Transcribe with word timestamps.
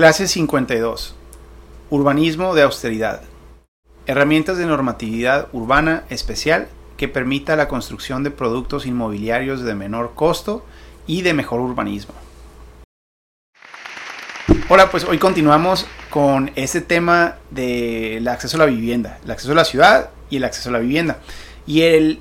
Clase 0.00 0.28
52. 0.28 1.14
Urbanismo 1.90 2.54
de 2.54 2.62
austeridad. 2.62 3.20
Herramientas 4.06 4.56
de 4.56 4.64
normatividad 4.64 5.48
urbana 5.52 6.04
especial 6.08 6.68
que 6.96 7.06
permita 7.06 7.54
la 7.54 7.68
construcción 7.68 8.24
de 8.24 8.30
productos 8.30 8.86
inmobiliarios 8.86 9.60
de 9.60 9.74
menor 9.74 10.14
costo 10.14 10.64
y 11.06 11.20
de 11.20 11.34
mejor 11.34 11.60
urbanismo. 11.60 12.14
Hola, 14.70 14.90
pues 14.90 15.04
hoy 15.04 15.18
continuamos 15.18 15.86
con 16.08 16.50
este 16.54 16.80
tema 16.80 17.36
del 17.50 18.26
acceso 18.26 18.56
a 18.56 18.60
la 18.60 18.72
vivienda, 18.72 19.18
el 19.22 19.30
acceso 19.30 19.52
a 19.52 19.56
la 19.56 19.66
ciudad 19.66 20.08
y 20.30 20.38
el 20.38 20.44
acceso 20.44 20.70
a 20.70 20.72
la 20.72 20.78
vivienda. 20.78 21.18
Y 21.66 21.82
el 21.82 22.20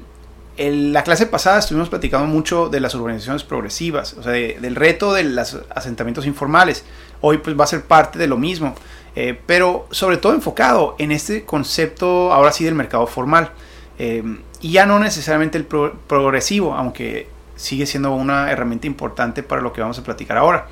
la 0.59 1.03
clase 1.03 1.25
pasada 1.25 1.59
estuvimos 1.59 1.87
platicando 1.87 2.27
mucho 2.27 2.67
de 2.67 2.81
las 2.81 2.93
urbanizaciones 2.93 3.45
progresivas, 3.45 4.13
o 4.13 4.23
sea, 4.23 4.33
del 4.33 4.75
reto 4.75 5.13
de 5.13 5.23
los 5.23 5.57
asentamientos 5.73 6.25
informales. 6.25 6.83
Hoy 7.21 7.39
pues 7.39 7.59
va 7.59 7.63
a 7.63 7.67
ser 7.67 7.83
parte 7.83 8.19
de 8.19 8.27
lo 8.27 8.37
mismo, 8.37 8.75
eh, 9.15 9.39
pero 9.45 9.87
sobre 9.91 10.17
todo 10.17 10.33
enfocado 10.33 10.95
en 10.99 11.11
este 11.11 11.45
concepto 11.45 12.31
ahora 12.31 12.51
sí 12.51 12.63
del 12.63 12.75
mercado 12.75 13.07
formal. 13.07 13.51
Eh, 13.97 14.23
y 14.61 14.71
ya 14.71 14.85
no 14.85 14.99
necesariamente 14.99 15.57
el 15.57 15.65
progresivo, 15.65 16.73
aunque 16.73 17.27
sigue 17.55 17.85
siendo 17.85 18.13
una 18.13 18.51
herramienta 18.51 18.87
importante 18.87 19.43
para 19.43 19.61
lo 19.61 19.73
que 19.73 19.81
vamos 19.81 19.99
a 19.99 20.03
platicar 20.03 20.37
ahora. 20.37 20.67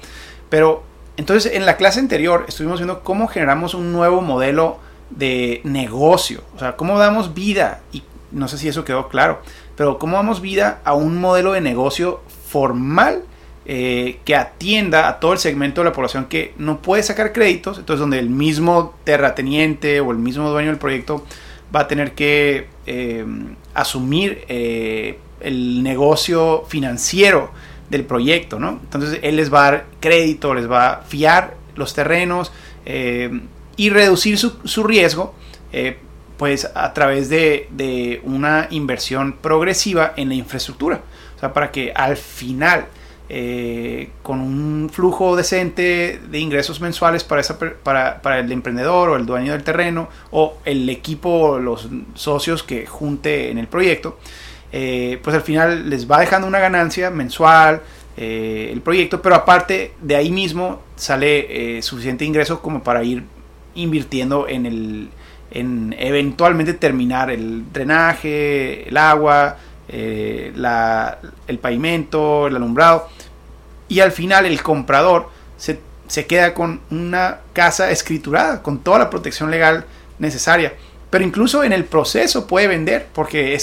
Pero 0.49 0.83
entonces 1.17 1.53
en 1.53 1.65
la 1.65 1.77
clase 1.77 1.99
anterior 1.99 2.45
estuvimos 2.47 2.79
viendo 2.79 3.03
cómo 3.03 3.27
generamos 3.27 3.73
un 3.73 3.91
nuevo 3.91 4.21
modelo 4.21 4.79
de 5.09 5.61
negocio, 5.63 6.41
o 6.55 6.59
sea, 6.59 6.75
cómo 6.75 6.99
damos 6.99 7.33
vida 7.33 7.81
y 7.91 8.03
no 8.31 8.47
sé 8.47 8.57
si 8.57 8.67
eso 8.67 8.83
quedó 8.83 9.07
claro, 9.07 9.41
pero 9.75 9.99
cómo 9.99 10.17
damos 10.17 10.41
vida 10.41 10.81
a 10.83 10.93
un 10.93 11.19
modelo 11.19 11.53
de 11.53 11.61
negocio 11.61 12.21
formal 12.49 13.23
eh, 13.69 14.19
que 14.23 14.35
atienda 14.35 15.09
a 15.09 15.19
todo 15.19 15.33
el 15.33 15.39
segmento 15.39 15.81
de 15.81 15.85
la 15.85 15.93
población 15.93 16.25
que 16.25 16.53
no 16.57 16.81
puede 16.81 17.03
sacar 17.03 17.33
créditos, 17.33 17.77
entonces 17.77 17.99
donde 17.99 18.17
el 18.17 18.29
mismo 18.29 18.95
terrateniente 19.03 19.99
o 19.99 20.11
el 20.11 20.17
mismo 20.17 20.49
dueño 20.49 20.69
del 20.69 20.77
proyecto 20.77 21.25
va 21.75 21.81
a 21.81 21.87
tener 21.87 22.13
que 22.13 22.67
eh, 22.85 23.25
asumir 23.73 24.45
eh, 24.47 25.19
el 25.41 25.83
negocio 25.83 26.63
financiero 26.67 27.51
del 27.89 28.05
proyecto, 28.05 28.59
¿no? 28.59 28.79
Entonces 28.83 29.19
él 29.21 29.35
les 29.35 29.53
va 29.53 29.67
a 29.67 29.71
dar 29.71 29.85
crédito, 29.99 30.53
les 30.53 30.69
va 30.69 30.89
a 30.89 31.01
fiar 31.01 31.55
los 31.75 31.93
terrenos 31.93 32.51
y 33.75 33.89
reducir 33.89 34.37
su, 34.37 34.59
su 34.63 34.83
riesgo 34.85 35.35
pues 36.37 36.69
a 36.73 36.93
través 36.93 37.29
de, 37.29 38.21
una 38.23 38.67
inversión 38.69 39.33
progresiva 39.33 40.13
en 40.15 40.29
la 40.29 40.35
infraestructura. 40.35 41.01
O 41.35 41.39
sea, 41.39 41.53
para 41.53 41.71
que 41.71 41.91
al 41.93 42.15
final, 42.15 42.85
eh, 43.29 44.09
con 44.23 44.39
un 44.39 44.89
flujo 44.91 45.35
decente 45.35 46.19
de 46.29 46.39
ingresos 46.39 46.79
mensuales 46.79 47.23
para, 47.23 47.41
esa, 47.41 47.59
para, 47.59 48.21
para, 48.21 48.39
el 48.39 48.51
emprendedor 48.51 49.09
o 49.09 49.15
el 49.15 49.25
dueño 49.25 49.51
del 49.51 49.63
terreno 49.63 50.07
o 50.31 50.57
el 50.63 50.89
equipo 50.89 51.29
o 51.29 51.59
los 51.59 51.89
socios 52.13 52.63
que 52.63 52.85
junte 52.85 53.51
en 53.51 53.57
el 53.57 53.67
proyecto, 53.67 54.17
eh, 54.71 55.19
pues 55.23 55.35
al 55.35 55.41
final 55.41 55.89
les 55.89 56.09
va 56.09 56.19
dejando 56.19 56.47
una 56.47 56.59
ganancia 56.59 57.09
mensual 57.09 57.81
eh, 58.15 58.69
el 58.71 58.81
proyecto, 58.81 59.21
pero 59.21 59.35
aparte 59.35 59.93
de 60.01 60.15
ahí 60.15 60.31
mismo 60.31 60.81
sale 60.95 61.81
suficiente 61.81 62.25
ingreso 62.25 62.61
como 62.61 62.81
para 62.81 63.03
ir 63.03 63.23
invirtiendo 63.75 64.47
en 64.47 64.65
el, 64.65 65.09
en 65.51 65.95
eventualmente 65.97 66.73
terminar 66.73 67.29
el 67.29 67.71
drenaje, 67.71 68.87
el 68.87 68.97
agua, 68.97 69.57
eh, 69.89 70.51
el 71.47 71.59
pavimento, 71.59 72.47
el 72.47 72.55
alumbrado. 72.55 73.09
Y 73.87 73.99
al 73.99 74.11
final 74.11 74.45
el 74.45 74.61
comprador 74.61 75.29
se, 75.57 76.25
queda 76.25 76.53
con 76.53 76.81
una 76.89 77.39
casa 77.53 77.91
escriturada, 77.91 78.61
con 78.61 78.79
toda 78.79 78.99
la 78.99 79.09
protección 79.09 79.51
legal 79.51 79.85
necesaria. 80.19 80.73
Pero 81.09 81.23
incluso 81.23 81.63
en 81.63 81.73
el 81.73 81.85
proceso 81.85 82.47
puede 82.47 82.67
vender, 82.67 83.07
porque 83.13 83.57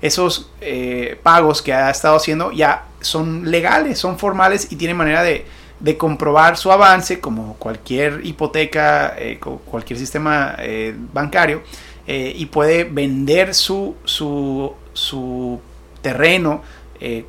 esos 0.00 0.50
eh, 0.60 1.18
pagos 1.22 1.62
que 1.62 1.72
ha 1.72 1.90
estado 1.90 2.16
haciendo 2.16 2.52
ya 2.52 2.84
son 3.00 3.50
legales, 3.50 3.98
son 3.98 4.18
formales 4.18 4.68
y 4.70 4.76
tiene 4.76 4.94
manera 4.94 5.22
de, 5.22 5.46
de 5.80 5.96
comprobar 5.96 6.56
su 6.56 6.70
avance, 6.70 7.20
como 7.20 7.54
cualquier 7.54 8.20
hipoteca, 8.24 9.14
eh, 9.18 9.38
cualquier 9.38 9.98
sistema 9.98 10.56
eh, 10.58 10.94
bancario, 11.12 11.62
y 12.04 12.46
puede 12.46 12.82
vender 12.82 13.54
su, 13.54 13.94
su, 14.04 14.74
su 14.92 15.60
terreno 16.02 16.62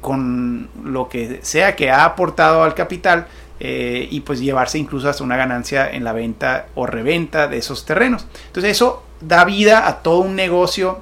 con 0.01 0.69
lo 0.83 1.09
que 1.09 1.39
sea 1.41 1.75
que 1.75 1.89
ha 1.89 2.05
aportado 2.05 2.63
al 2.63 2.75
capital 2.75 3.27
y 3.59 4.19
pues 4.19 4.39
llevarse 4.39 4.77
incluso 4.77 5.09
hasta 5.09 5.23
una 5.23 5.37
ganancia 5.37 5.89
en 5.89 6.03
la 6.03 6.13
venta 6.13 6.67
o 6.75 6.85
reventa 6.85 7.47
de 7.47 7.57
esos 7.57 7.85
terrenos. 7.85 8.27
Entonces 8.47 8.71
eso 8.71 9.03
da 9.21 9.45
vida 9.45 9.87
a 9.87 10.03
todo 10.03 10.19
un 10.19 10.35
negocio 10.35 11.01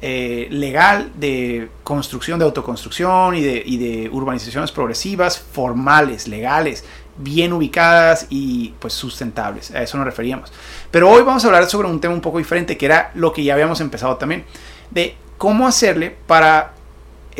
eh, 0.00 0.46
legal 0.50 1.10
de 1.16 1.70
construcción, 1.82 2.38
de 2.38 2.44
autoconstrucción 2.44 3.34
y 3.34 3.42
de, 3.42 3.62
y 3.66 3.78
de, 3.78 4.08
urbanizaciones 4.08 4.70
progresivas, 4.70 5.40
formales, 5.40 6.28
legales, 6.28 6.84
bien 7.16 7.52
ubicadas 7.52 8.26
y 8.30 8.74
pues 8.78 8.94
sustentables. 8.94 9.72
A 9.72 9.82
eso 9.82 9.96
nos 9.96 10.06
referíamos. 10.06 10.52
Pero 10.92 11.10
hoy 11.10 11.22
vamos 11.24 11.42
a 11.42 11.48
hablar 11.48 11.68
sobre 11.68 11.88
un 11.88 12.00
tema 12.00 12.14
un 12.14 12.20
poco 12.20 12.38
diferente, 12.38 12.76
que 12.76 12.86
era 12.86 13.10
lo 13.16 13.32
que 13.32 13.42
ya 13.42 13.54
habíamos 13.54 13.80
empezado 13.80 14.16
también, 14.16 14.44
de 14.92 15.16
cómo 15.36 15.66
hacerle 15.66 16.14
para 16.28 16.74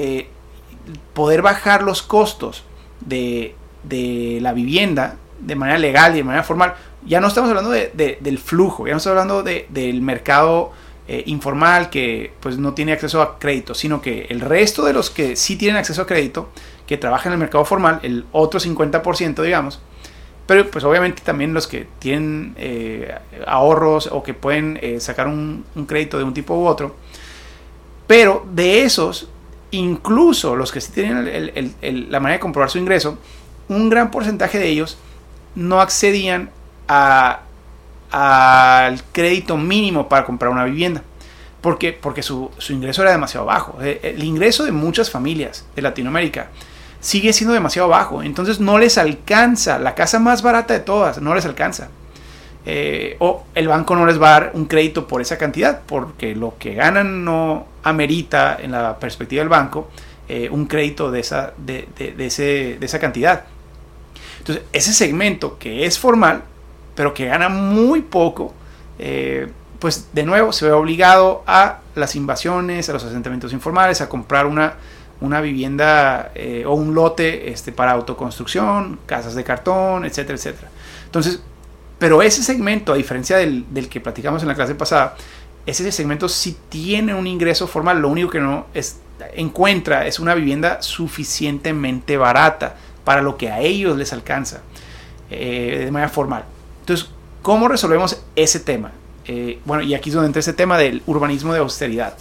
eh, 0.01 0.29
poder 1.13 1.43
bajar 1.43 1.83
los 1.83 2.03
costos 2.03 2.63
de, 3.01 3.57
de, 3.83 4.39
la 4.41 4.53
vivienda 4.53 5.17
de 5.41 5.57
manera 5.57 5.77
legal 5.77 6.15
y 6.15 6.19
de 6.19 6.25
manera 6.25 6.45
formal. 6.45 6.75
Ya 7.05 7.21
no 7.21 7.27
estamos 7.27 7.51
hablando 7.51 7.71
de, 7.71 8.19
del 8.21 8.39
flujo, 8.39 8.87
ya 8.87 8.93
no 8.93 8.99
estamos 8.99 9.19
hablando 9.21 9.43
del 9.43 10.01
mercado 10.01 10.71
eh, 11.09 11.25
informal 11.27 11.91
que 11.91 12.33
pues 12.39 12.59
no 12.59 12.75
tiene 12.75 12.93
acceso 12.93 13.21
a 13.21 13.41
crédito, 13.41 13.75
sino 13.75 14.01
que 14.01 14.27
el 14.31 14.41
resto 14.41 14.85
de 14.85 14.93
los 14.93 15.11
que 15.11 15.35
sí 15.35 15.57
tienen 15.57 15.79
acceso 15.79 16.03
a 16.03 16.07
crédito, 16.07 16.51
que 16.87 16.97
trabajan 16.97 17.33
en 17.33 17.35
el 17.35 17.41
mercado 17.41 17.65
formal, 17.65 17.99
el 18.05 18.25
otro 18.31 18.61
50% 18.61 19.43
digamos, 19.43 19.81
pero 20.47 20.71
pues 20.71 20.85
obviamente 20.85 21.23
también 21.25 21.55
los 21.55 21.67
que 21.67 21.89
tienen 21.99 22.55
eh, 22.57 23.19
ahorros 23.49 24.09
o 24.13 24.23
que 24.23 24.33
pueden 24.33 24.79
sacar 25.01 25.27
un, 25.27 25.65
crédito 25.89 26.19
de 26.19 26.25
un 26.25 26.35
tipo 26.35 26.55
u 26.55 26.67
otro, 26.67 26.95
pero 28.07 28.47
de 28.53 28.83
esos, 28.83 29.29
incluso 29.71 30.57
los 30.57 30.73
que 30.73 30.81
sí 30.81 30.93
tienen 30.93 31.75
la 32.11 32.21
manera 32.21 32.39
de 32.39 32.41
comprobar 32.41 32.71
su 32.71 32.79
ingreso, 32.79 33.19
un 33.69 33.91
gran 33.91 34.11
porcentaje 34.11 34.59
de 34.59 34.69
ellos 34.69 34.99
no 35.55 35.81
accedían 35.81 36.51
al 38.11 39.03
crédito 39.13 39.57
mínimo 39.57 40.09
para 40.09 40.25
comprar 40.25 40.51
una 40.51 40.65
vivienda. 40.65 41.03
¿Por 41.61 41.79
Porque 42.01 42.23
su, 42.23 42.51
ingreso 42.69 43.03
era 43.03 43.11
demasiado 43.11 43.47
bajo. 43.47 43.79
Eh, 43.83 44.01
el 44.03 44.23
ingreso 44.23 44.65
de 44.65 44.73
muchas 44.73 45.11
familias 45.11 45.67
de 45.75 45.83
Latinoamérica 45.83 46.49
sigue 47.01 47.33
siendo 47.33 47.53
demasiado 47.53 47.89
bajo. 47.89 48.23
Entonces 48.23 48.61
no 48.61 48.79
les 48.79 48.97
alcanza. 48.97 49.79
La 49.79 49.95
casa 49.95 50.19
más 50.19 50.43
barata 50.43 50.75
de 50.75 50.81
todas 50.81 51.21
no 51.21 51.35
les 51.35 51.45
alcanza. 51.45 51.89
Eh, 52.65 53.17
o 53.19 53.45
el 53.55 53.67
banco 53.67 53.97
no 53.97 54.07
les 54.07 54.21
va 54.21 54.29
a 54.29 54.41
dar 54.41 54.51
un 54.55 54.67
crédito 54.67 55.09
por 55.09 55.21
esa 55.21 55.37
cantidad. 55.37 55.81
Porque 55.85 56.37
lo 56.37 56.55
que 56.59 56.75
ganan 56.75 57.25
no 57.25 57.67
amerita 57.89 58.59
en 58.61 58.73
la 58.73 58.99
perspectiva 58.99 59.41
del 59.41 59.49
banco 59.49 59.89
eh, 60.29 60.49
un 60.51 60.67
crédito 60.67 61.11
de 61.11 61.21
esa, 61.21 61.53
de, 61.57 61.89
ese, 62.19 62.77
de 62.79 62.87
esa 62.87 62.99
cantidad. 62.99 63.45
Entonces 64.39 64.65
ese 64.73 64.93
segmento 64.93 65.59
que 65.59 65.87
es 65.87 65.99
formal 65.99 66.43
pero 66.99 67.15
que 67.15 67.27
gana 67.27 67.49
muy 67.49 68.03
poco, 68.03 68.53
eh, 68.99 69.47
pues 69.79 70.09
de 70.13 70.25
nuevo 70.25 70.53
se 70.53 70.67
ve 70.67 70.73
obligado 70.73 71.45
a 71.47 71.79
las 71.95 72.17
invasiones, 72.17 72.89
a 72.89 72.93
los 72.93 73.05
asentamientos 73.05 73.53
informales, 73.53 74.01
a 74.01 74.09
comprar 74.09 74.47
una, 74.47 74.75
una 75.21 75.41
vivienda 75.41 76.33
eh, 76.35 76.65
o 76.67 76.75
un 76.75 76.97
lote 76.97 77.53
este, 77.53 77.71
para 77.71 77.93
autoconstrucción, 77.93 78.99
casas 79.07 79.37
de 79.37 79.45
cartón, 79.45 80.07
etcétera, 80.07 80.35
etcétera. 80.35 80.69
Entonces, 81.05 81.41
pero 82.01 82.21
ese 82.21 82.43
segmento, 82.43 82.93
a 82.93 82.97
diferencia 82.97 83.37
del, 83.37 83.65
del, 83.73 83.89
que 83.89 84.01
platicamos 84.01 84.43
en 84.43 84.49
la 84.49 84.57
clase 84.57 84.75
pasada, 84.75 85.15
ese 85.71 85.93
segmento 85.93 86.29
sí 86.29 86.57
tiene 86.69 87.15
un 87.15 87.27
ingreso 87.27 87.67
formal, 87.67 88.01
lo 88.01 88.09
único 88.09 88.31
que 88.31 88.41
no 88.41 88.67
es, 88.73 89.01
encuentra 89.35 90.07
es 90.07 90.19
una 90.19 90.35
vivienda 90.35 90.81
suficientemente 90.81 92.17
barata 92.17 92.77
para 93.05 93.21
lo 93.21 93.37
que 93.37 93.51
a 93.51 93.61
ellos 93.61 93.97
les 93.99 94.13
alcanza 94.13 94.63
eh, 95.31 95.83
de 95.85 95.91
manera 95.91 96.09
formal. 96.09 96.45
Entonces, 96.81 97.11
¿cómo 97.43 97.69
resolvemos 97.69 98.23
ese 98.35 98.61
tema? 98.61 98.93
Eh, 99.27 99.59
bueno, 99.67 99.83
y 99.83 99.95
aquí 99.95 100.09
es 100.09 100.15
donde 100.15 100.29
entra 100.29 100.41
ese 100.41 100.55
tema 100.55 100.79
del 100.79 101.03
urbanismo 101.07 101.53
de 101.53 101.59
austeridad. 101.59 102.15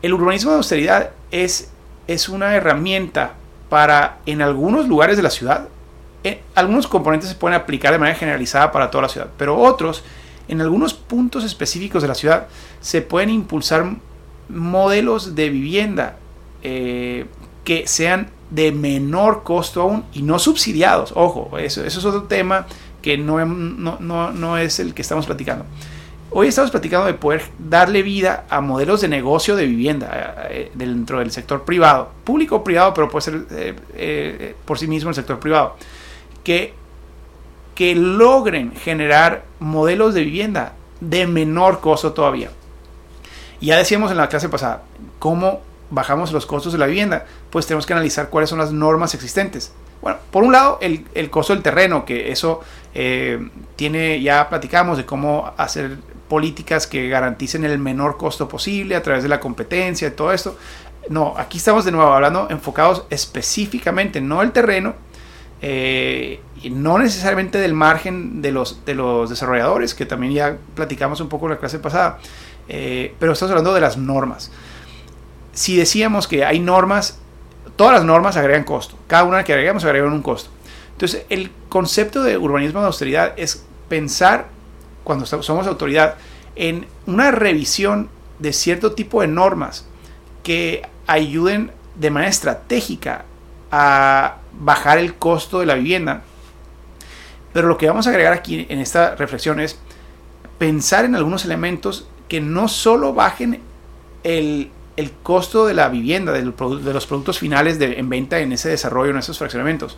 El 0.00 0.14
urbanismo 0.14 0.52
de 0.52 0.56
austeridad 0.56 1.10
es, 1.30 1.70
es 2.06 2.30
una 2.30 2.54
herramienta 2.54 3.34
para, 3.68 4.18
en 4.24 4.40
algunos 4.40 4.88
lugares 4.88 5.18
de 5.18 5.22
la 5.22 5.30
ciudad, 5.30 5.68
eh, 6.24 6.40
algunos 6.54 6.86
componentes 6.86 7.28
se 7.28 7.34
pueden 7.34 7.60
aplicar 7.60 7.92
de 7.92 7.98
manera 7.98 8.18
generalizada 8.18 8.72
para 8.72 8.90
toda 8.90 9.02
la 9.02 9.08
ciudad, 9.10 9.28
pero 9.36 9.58
otros, 9.58 10.02
en 10.48 10.60
algunos 10.60 10.94
puntos 10.94 11.44
específicos 11.44 12.02
de 12.02 12.08
la 12.08 12.14
ciudad, 12.14 12.48
se 12.80 13.02
pueden 13.02 13.30
impulsar 13.30 13.96
modelos 14.48 15.34
de 15.34 15.50
vivienda 15.50 16.16
eh, 16.62 17.26
que 17.64 17.86
sean 17.86 18.30
de 18.50 18.72
menor 18.72 19.42
costo 19.42 19.82
aún 19.82 20.04
y 20.12 20.22
no 20.22 20.38
subsidiados. 20.38 21.12
Ojo, 21.14 21.58
eso, 21.58 21.84
es 21.84 22.02
otro 22.04 22.24
tema 22.24 22.66
que 23.02 23.18
no, 23.18 23.44
no, 23.44 23.98
no, 24.00 24.32
no 24.32 24.58
es 24.58 24.80
el 24.80 24.94
que 24.94 25.02
estamos 25.02 25.26
platicando. 25.26 25.64
Hoy 26.30 26.48
estamos 26.48 26.70
platicando 26.70 27.06
de 27.06 27.14
poder 27.14 27.42
darle 27.58 28.02
vida 28.02 28.44
a 28.50 28.60
modelos 28.60 29.00
de 29.00 29.08
negocio 29.08 29.56
de 29.56 29.64
vivienda 29.64 30.48
eh, 30.50 30.70
dentro 30.74 31.20
del 31.20 31.30
sector 31.30 31.64
privado, 31.64 32.10
público 32.22 32.56
o 32.56 32.64
privado, 32.64 32.92
pero 32.92 33.08
puede 33.08 33.22
ser 33.22 33.46
eh, 33.50 33.74
eh, 33.94 34.54
por 34.66 34.78
sí 34.78 34.86
mismo 34.86 35.08
el 35.08 35.14
sector 35.14 35.40
privado, 35.40 35.76
que, 36.44 36.74
que 37.78 37.94
logren 37.94 38.72
generar 38.74 39.44
modelos 39.60 40.12
de 40.12 40.24
vivienda 40.24 40.72
de 41.00 41.28
menor 41.28 41.78
costo 41.78 42.12
todavía. 42.12 42.50
Ya 43.60 43.76
decíamos 43.76 44.10
en 44.10 44.16
la 44.16 44.28
clase 44.28 44.48
pasada, 44.48 44.82
¿cómo 45.20 45.60
bajamos 45.88 46.32
los 46.32 46.44
costos 46.44 46.72
de 46.72 46.78
la 46.80 46.86
vivienda? 46.86 47.26
Pues 47.50 47.68
tenemos 47.68 47.86
que 47.86 47.92
analizar 47.92 48.30
cuáles 48.30 48.50
son 48.50 48.58
las 48.58 48.72
normas 48.72 49.14
existentes. 49.14 49.72
Bueno, 50.02 50.18
por 50.32 50.42
un 50.42 50.50
lado, 50.50 50.80
el, 50.80 51.30
costo 51.30 51.54
del 51.54 51.62
terreno, 51.62 52.04
que 52.04 52.32
eso 52.32 52.62
tiene, 53.76 54.20
ya 54.20 54.48
platicamos 54.48 54.98
de 54.98 55.06
cómo 55.06 55.52
hacer 55.56 55.98
políticas 56.28 56.88
que 56.88 57.08
garanticen 57.08 57.64
el 57.64 57.78
menor 57.78 58.16
costo 58.16 58.48
posible 58.48 58.96
a 58.96 59.04
través 59.04 59.22
de 59.22 59.28
la 59.28 59.38
competencia 59.38 60.08
y 60.08 60.10
todo 60.10 60.32
esto. 60.32 60.58
No, 61.10 61.32
aquí 61.36 61.58
estamos 61.58 61.84
de 61.84 61.92
nuevo 61.92 62.12
hablando 62.12 62.48
enfocados 62.50 63.04
específicamente, 63.08 64.20
no 64.20 64.42
el 64.42 64.50
terreno, 64.50 64.96
eh, 65.60 66.40
y 66.62 66.70
no 66.70 66.98
necesariamente 66.98 67.58
del 67.58 67.74
margen 67.74 68.42
de 68.42 68.52
los, 68.52 68.84
de 68.84 68.94
los 68.94 69.28
desarrolladores, 69.30 69.94
que 69.94 70.06
también 70.06 70.32
ya 70.32 70.56
platicamos 70.74 71.20
un 71.20 71.28
poco 71.28 71.46
en 71.46 71.52
la 71.52 71.58
clase 71.58 71.78
pasada, 71.78 72.18
eh, 72.68 73.14
pero 73.18 73.32
estamos 73.32 73.50
hablando 73.50 73.74
de 73.74 73.80
las 73.80 73.96
normas. 73.96 74.50
Si 75.52 75.76
decíamos 75.76 76.28
que 76.28 76.44
hay 76.44 76.60
normas, 76.60 77.18
todas 77.76 77.94
las 77.94 78.04
normas 78.04 78.36
agregan 78.36 78.64
costo, 78.64 78.96
cada 79.06 79.24
una 79.24 79.44
que 79.44 79.52
agregamos 79.52 79.84
agrega 79.84 80.06
un 80.06 80.22
costo. 80.22 80.50
Entonces, 80.92 81.24
el 81.28 81.50
concepto 81.68 82.22
de 82.22 82.36
urbanismo 82.36 82.80
de 82.80 82.86
austeridad 82.86 83.34
es 83.36 83.64
pensar 83.88 84.48
cuando 85.04 85.24
somos 85.24 85.66
autoridad, 85.66 86.16
en 86.54 86.86
una 87.06 87.30
revisión 87.30 88.10
de 88.38 88.52
cierto 88.52 88.92
tipo 88.92 89.22
de 89.22 89.28
normas 89.28 89.86
que 90.42 90.82
ayuden 91.06 91.72
de 91.94 92.10
manera 92.10 92.30
estratégica 92.30 93.24
a 93.70 94.36
bajar 94.58 94.98
el 94.98 95.14
costo 95.14 95.60
de 95.60 95.66
la 95.66 95.74
vivienda. 95.74 96.22
Pero 97.52 97.68
lo 97.68 97.78
que 97.78 97.88
vamos 97.88 98.06
a 98.06 98.10
agregar 98.10 98.32
aquí 98.32 98.66
en 98.68 98.78
esta 98.78 99.14
reflexión 99.14 99.60
es 99.60 99.78
pensar 100.58 101.04
en 101.04 101.14
algunos 101.14 101.44
elementos 101.44 102.08
que 102.28 102.40
no 102.40 102.68
solo 102.68 103.14
bajen 103.14 103.60
el, 104.24 104.70
costo 105.22 105.66
de 105.66 105.74
la 105.74 105.88
vivienda, 105.88 106.32
de 106.32 106.42
los 106.42 107.06
productos 107.06 107.38
finales 107.38 107.80
en 107.80 108.08
venta 108.08 108.40
en 108.40 108.52
ese 108.52 108.68
desarrollo, 108.68 109.12
en 109.12 109.18
esos 109.18 109.38
fraccionamientos, 109.38 109.96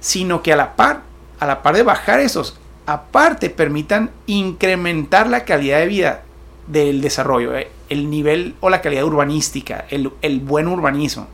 sino 0.00 0.42
que 0.42 0.52
a 0.52 0.56
la 0.56 0.76
par, 0.76 1.02
a 1.40 1.46
la 1.46 1.62
par 1.62 1.74
de 1.74 1.82
bajar 1.82 2.20
esos, 2.20 2.58
aparte 2.86 3.50
permitan 3.50 4.10
incrementar 4.26 5.28
la 5.28 5.44
calidad 5.44 5.78
de 5.78 5.86
vida 5.86 6.22
del 6.66 7.00
desarrollo, 7.00 7.56
eh, 7.56 7.70
el 7.88 8.10
nivel 8.10 8.54
o 8.60 8.70
la 8.70 8.80
calidad 8.80 9.04
urbanística, 9.04 9.84
el, 9.90 10.40
buen 10.40 10.68
urbanismo. 10.68 11.28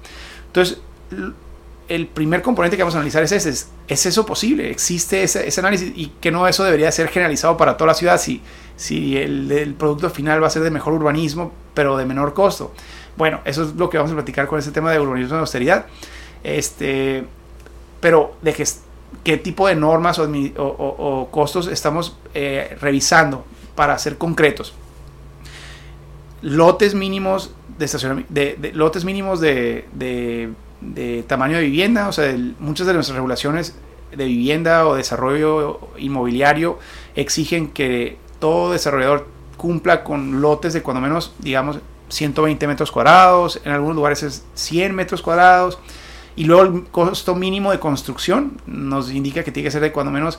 Entonces, 0.47 0.79
el 1.89 2.07
primer 2.07 2.43
componente 2.43 2.77
que 2.77 2.83
vamos 2.83 2.95
a 2.95 2.99
analizar 2.99 3.23
es 3.23 3.33
ese. 3.33 3.67
¿Es, 3.89 4.07
eso 4.07 4.27
posible? 4.27 4.71
¿Existe 4.71 5.23
ese, 5.23 5.49
análisis? 5.59 5.93
Y 5.97 6.09
que 6.21 6.31
no 6.31 6.47
eso 6.47 6.65
debería 6.65 6.93
ser 6.93 7.09
generalizado 7.09 7.57
para 7.57 7.77
toda 7.77 7.89
la 7.89 7.95
ciudad 7.95 8.21
si, 8.21 8.43
si 8.77 9.17
el, 9.17 9.75
producto 9.79 10.11
final 10.11 10.43
va 10.43 10.49
a 10.49 10.51
ser 10.51 10.63
de 10.63 10.71
mejor 10.71 10.93
urbanismo, 10.93 11.53
pero 11.75 11.97
de 11.97 12.05
menor 12.05 12.35
costo. 12.35 12.73
Bueno, 13.17 13.41
eso 13.45 13.65
es 13.65 13.75
lo 13.75 13.91
que 13.91 13.97
vamos 13.97 14.13
a 14.13 14.15
platicar 14.15 14.47
con 14.47 14.59
este 14.59 14.71
tema 14.71 14.93
de 14.93 15.01
urbanismo 15.01 15.35
de 15.35 15.41
austeridad. 15.41 15.87
Este, 16.45 17.25
pero 18.01 18.37
de, 18.43 18.55
qué 19.25 19.37
tipo 19.39 19.67
de 19.67 19.75
normas 19.75 20.19
o, 20.19 21.29
costos 21.31 21.67
estamos 21.67 22.17
eh, 22.35 22.77
revisando 22.81 23.45
para 23.75 23.99
ser 23.99 24.19
concretos. 24.19 24.75
Lotes 26.43 26.95
mínimos 26.95 27.53
de, 27.79 28.57
de, 28.59 28.73
lotes 28.73 29.05
mínimos 29.05 29.41
de, 29.41 30.53
tamaño 31.27 31.57
de 31.57 31.65
vivienda, 31.65 32.09
o 32.09 32.13
sea, 32.13 32.35
muchas 32.59 32.87
de 32.87 32.95
nuestras 32.95 33.17
regulaciones 33.17 33.75
de 34.17 34.25
vivienda 34.25 34.87
o 34.87 34.95
desarrollo 34.95 35.81
inmobiliario 35.99 36.79
exigen 37.15 37.69
que 37.69 38.17
todo 38.39 38.73
desarrollador 38.73 39.27
cumpla 39.57 40.05
con 40.05 40.41
lotes 40.41 40.73
de 40.73 40.83
cuando 40.83 41.01
menos, 41.01 41.35
digamos, 41.39 41.81
120 42.09 42.67
metros 42.67 42.91
cuadrados, 42.91 43.61
en 43.65 43.73
algunos 43.73 43.97
lugares 43.97 44.23
es 44.23 44.45
100 44.55 44.95
metros 44.95 45.21
cuadrados, 45.21 45.79
y 46.37 46.45
luego 46.45 46.63
el 46.63 46.85
costo 46.85 47.35
mínimo 47.35 47.71
de 47.73 47.81
construcción 47.81 48.61
nos 48.67 49.11
indica 49.11 49.43
que 49.43 49.53
tiene 49.53 49.67
que 49.67 49.73
ser 49.73 49.83
de 49.83 49.93
cuando 49.93 50.13
menos 50.13 50.39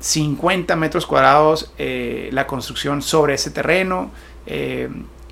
50 0.00 0.74
metros 0.76 1.06
cuadrados 1.06 1.72
eh, 1.78 2.30
la 2.32 2.46
construcción 2.46 3.02
sobre 3.02 3.34
ese 3.34 3.50
terreno, 3.50 4.10
eh, 4.46 4.88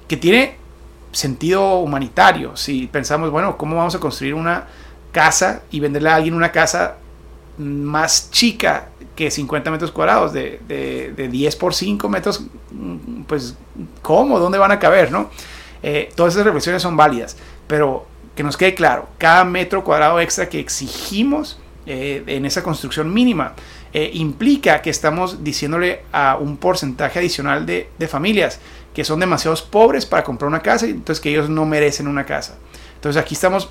que 0.09 0.17
tiene 0.17 0.57
sentido 1.13 1.79
humanitario. 1.79 2.57
Si 2.57 2.87
pensamos, 2.87 3.31
bueno, 3.31 3.57
¿cómo 3.57 3.77
vamos 3.77 3.95
a 3.95 4.01
construir 4.01 4.35
una 4.35 4.67
casa 5.13 5.63
y 5.71 5.81
venderle 5.81 6.11
a 6.11 6.17
alguien 6.17 6.35
una 6.35 6.53
casa 6.53 6.97
más 7.59 8.31
chica 8.31 8.89
que 9.15 9.31
50 9.31 9.71
metros 9.71 9.91
cuadrados, 9.91 10.33
de, 10.33 10.61
de, 11.15 11.29
10 11.29 11.57
por 11.57 11.75
5 11.75 12.09
metros, 12.09 12.45
pues, 13.27 13.55
¿cómo? 14.01 14.39
¿Dónde 14.39 14.57
van 14.57 14.73
a 14.73 14.79
caber? 14.79 15.13
¿no? 15.13 15.31
Eh, 15.83 16.11
todas 16.15 16.35
esas 16.35 16.45
reflexiones 16.45 16.81
son 16.81 16.97
válidas, 16.97 17.37
pero 17.67 18.07
que 18.35 18.43
nos 18.43 18.57
quede 18.57 18.75
claro, 18.75 19.09
cada 19.19 19.45
metro 19.45 19.85
cuadrado 19.85 20.21
extra 20.21 20.49
que 20.49 20.61
exigimos 20.61 21.59
eh, 21.87 22.23
en 22.27 22.47
esa 22.47 22.63
construcción 22.63 23.13
mínima 23.13 23.55
eh, 23.93 24.11
implica 24.15 24.83
que 24.83 24.91
estamos 24.91 25.43
diciéndole 25.43 26.03
a 26.13 26.37
un 26.37 26.57
porcentaje 26.57 27.19
adicional 27.19 27.67
de, 27.67 27.89
familias 28.09 28.61
que 28.95 29.05
son 29.05 29.21
demasiado 29.21 29.57
pobres 29.71 30.07
para 30.07 30.25
comprar 30.25 30.49
una 30.49 30.61
casa 30.61 30.87
y 30.87 30.91
entonces 30.91 31.21
que 31.21 31.31
ellos 31.31 31.49
no 31.49 31.65
merecen 31.67 32.09
una 32.09 32.25
casa. 32.25 32.57
Entonces 32.95 33.21
aquí 33.21 33.35
estamos 33.35 33.71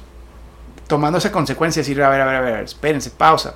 tomando 0.87 1.17
esa 1.17 1.31
consecuencia 1.31 1.81
decir, 1.81 2.01
a 2.01 2.09
ver, 2.09 2.21
a 2.21 2.25
ver, 2.25 2.35
a 2.35 2.41
ver, 2.41 2.63
espérense, 2.63 3.11
pausa. 3.11 3.55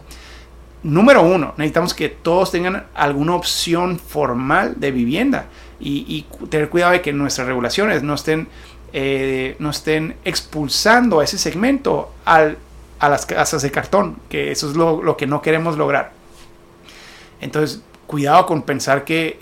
Número 0.83 1.21
uno, 1.21 1.53
necesitamos 1.57 1.93
que 1.93 2.09
todos 2.09 2.51
tengan 2.51 2.85
alguna 2.93 3.35
opción 3.35 3.97
formal 3.97 4.75
de 4.77 4.91
vivienda 4.91 5.45
y, 5.79 6.05
y 6.07 6.47
tener 6.47 6.69
cuidado 6.69 6.91
de 6.91 7.01
que 7.01 7.13
nuestras 7.13 7.47
regulaciones 7.47 8.03
no 8.03 8.13
estén 8.13 8.49
eh, 8.95 9.55
no 9.57 9.71
estén 9.71 10.17
expulsando 10.23 11.19
a 11.19 11.23
ese 11.23 11.39
segmento 11.39 12.13
al, 12.25 12.59
a 12.99 13.09
las 13.09 13.25
casas 13.25 13.63
de 13.63 13.71
cartón, 13.71 14.17
que 14.29 14.51
eso 14.51 14.69
es 14.69 14.75
lo, 14.75 15.17
que 15.17 15.25
no 15.25 15.41
queremos 15.41 15.77
lograr. 15.77 16.11
Entonces, 17.41 17.81
cuidado 18.13 18.45
con 18.45 18.61
pensar 18.61 19.05
que, 19.05 19.39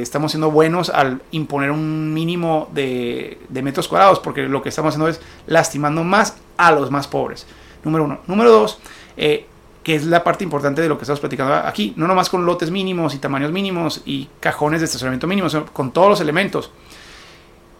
estamos 0.00 0.30
siendo 0.30 0.52
buenos 0.52 0.90
al 0.90 1.20
imponer 1.32 1.72
un 1.72 2.14
mínimo 2.14 2.68
de, 2.72 3.40
metros 3.50 3.88
cuadrados, 3.88 4.20
porque 4.20 4.42
lo 4.42 4.62
que 4.62 4.68
estamos 4.68 4.90
haciendo 4.90 5.08
es 5.08 5.20
lastimando 5.48 6.04
más 6.04 6.36
a 6.56 6.70
los 6.70 6.88
más 6.92 7.08
pobres. 7.08 7.48
Número 7.82 8.04
uno. 8.04 8.20
Número 8.28 8.52
dos, 8.52 8.78
eh, 9.16 9.46
que 9.82 9.96
es 9.96 10.06
la 10.06 10.22
parte 10.22 10.44
importante 10.44 10.80
de 10.80 10.88
lo 10.88 10.98
que 10.98 11.02
estamos 11.02 11.18
platicando 11.18 11.52
aquí, 11.52 11.94
no 11.96 12.06
nomás 12.06 12.30
con 12.30 12.46
lotes 12.46 12.70
mínimos 12.70 13.12
y 13.12 13.18
tamaños 13.18 13.50
mínimos 13.50 14.02
y 14.06 14.28
cajones 14.38 14.82
de 14.82 14.84
estacionamiento 14.84 15.26
mínimos, 15.26 15.56
con 15.72 15.90
todos 15.90 16.10
los 16.10 16.20
elementos. 16.20 16.70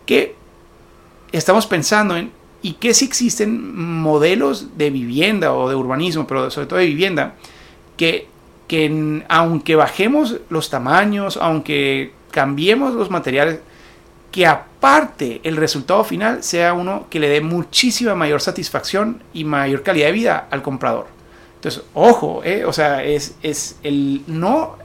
Que 0.06 0.34
estamos 1.30 1.68
pensando 1.68 2.16
en, 2.16 2.32
¿y 2.62 2.72
qué 2.72 2.94
si 2.94 3.04
existen 3.04 3.76
modelos 3.76 4.76
de 4.76 4.90
vivienda 4.90 5.52
o 5.52 5.68
de 5.68 5.76
urbanismo, 5.76 6.26
pero 6.26 6.50
sobre 6.50 6.66
todo 6.66 6.80
de 6.80 6.86
vivienda, 6.86 7.36
que, 7.96 8.31
que 8.72 9.22
aunque 9.28 9.76
bajemos 9.76 10.36
los 10.48 10.70
tamaños, 10.70 11.36
aunque 11.36 12.14
cambiemos 12.30 12.94
los 12.94 13.10
materiales, 13.10 13.58
que 14.30 14.46
aparte 14.46 15.42
el 15.44 15.58
resultado 15.58 16.02
final 16.04 16.42
sea 16.42 16.72
uno 16.72 17.04
que 17.10 17.20
le 17.20 17.28
dé 17.28 17.42
muchísima 17.42 18.14
mayor 18.14 18.40
satisfacción 18.40 19.22
y 19.34 19.44
mayor 19.44 19.82
calidad 19.82 20.06
de 20.06 20.12
vida 20.12 20.48
al 20.50 20.62
comprador. 20.62 21.06
Entonces, 21.56 21.82
ojo, 21.92 22.40
eh, 22.44 22.64
o 22.64 22.72
sea, 22.72 23.04
es, 23.04 23.36
es 23.42 23.76
el 23.82 24.22
no 24.26 24.78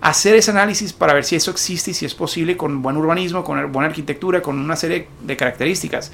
hacer 0.00 0.36
ese 0.36 0.52
análisis 0.52 0.92
para 0.92 1.12
ver 1.12 1.24
si 1.24 1.34
eso 1.34 1.50
existe 1.50 1.90
y 1.90 1.94
si 1.94 2.06
es 2.06 2.14
posible 2.14 2.56
con 2.56 2.82
buen 2.82 2.96
urbanismo, 2.96 3.42
con 3.42 3.72
buena 3.72 3.88
arquitectura, 3.88 4.42
con 4.42 4.60
una 4.60 4.76
serie 4.76 5.08
de 5.24 5.36
características. 5.36 6.12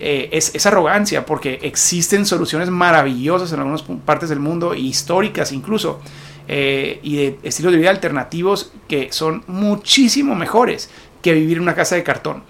Eh, 0.00 0.28
es, 0.32 0.66
arrogancia 0.66 1.24
porque 1.24 1.60
existen 1.62 2.26
soluciones 2.26 2.68
maravillosas 2.68 3.52
en 3.52 3.60
algunas 3.60 3.82
partes 4.04 4.28
del 4.28 4.40
mundo, 4.40 4.74
históricas 4.74 5.52
incluso, 5.52 6.00
eh, 6.48 6.98
y 7.02 7.16
de 7.16 7.38
estilos 7.42 7.72
de 7.72 7.78
vida 7.78 7.90
alternativos 7.90 8.72
que 8.88 9.12
son 9.12 9.44
muchísimo 9.46 10.34
mejores 10.34 10.90
que 11.22 11.34
vivir 11.34 11.58
en 11.58 11.64
una 11.64 11.74
casa 11.74 11.94
de 11.94 12.02
cartón. 12.02 12.42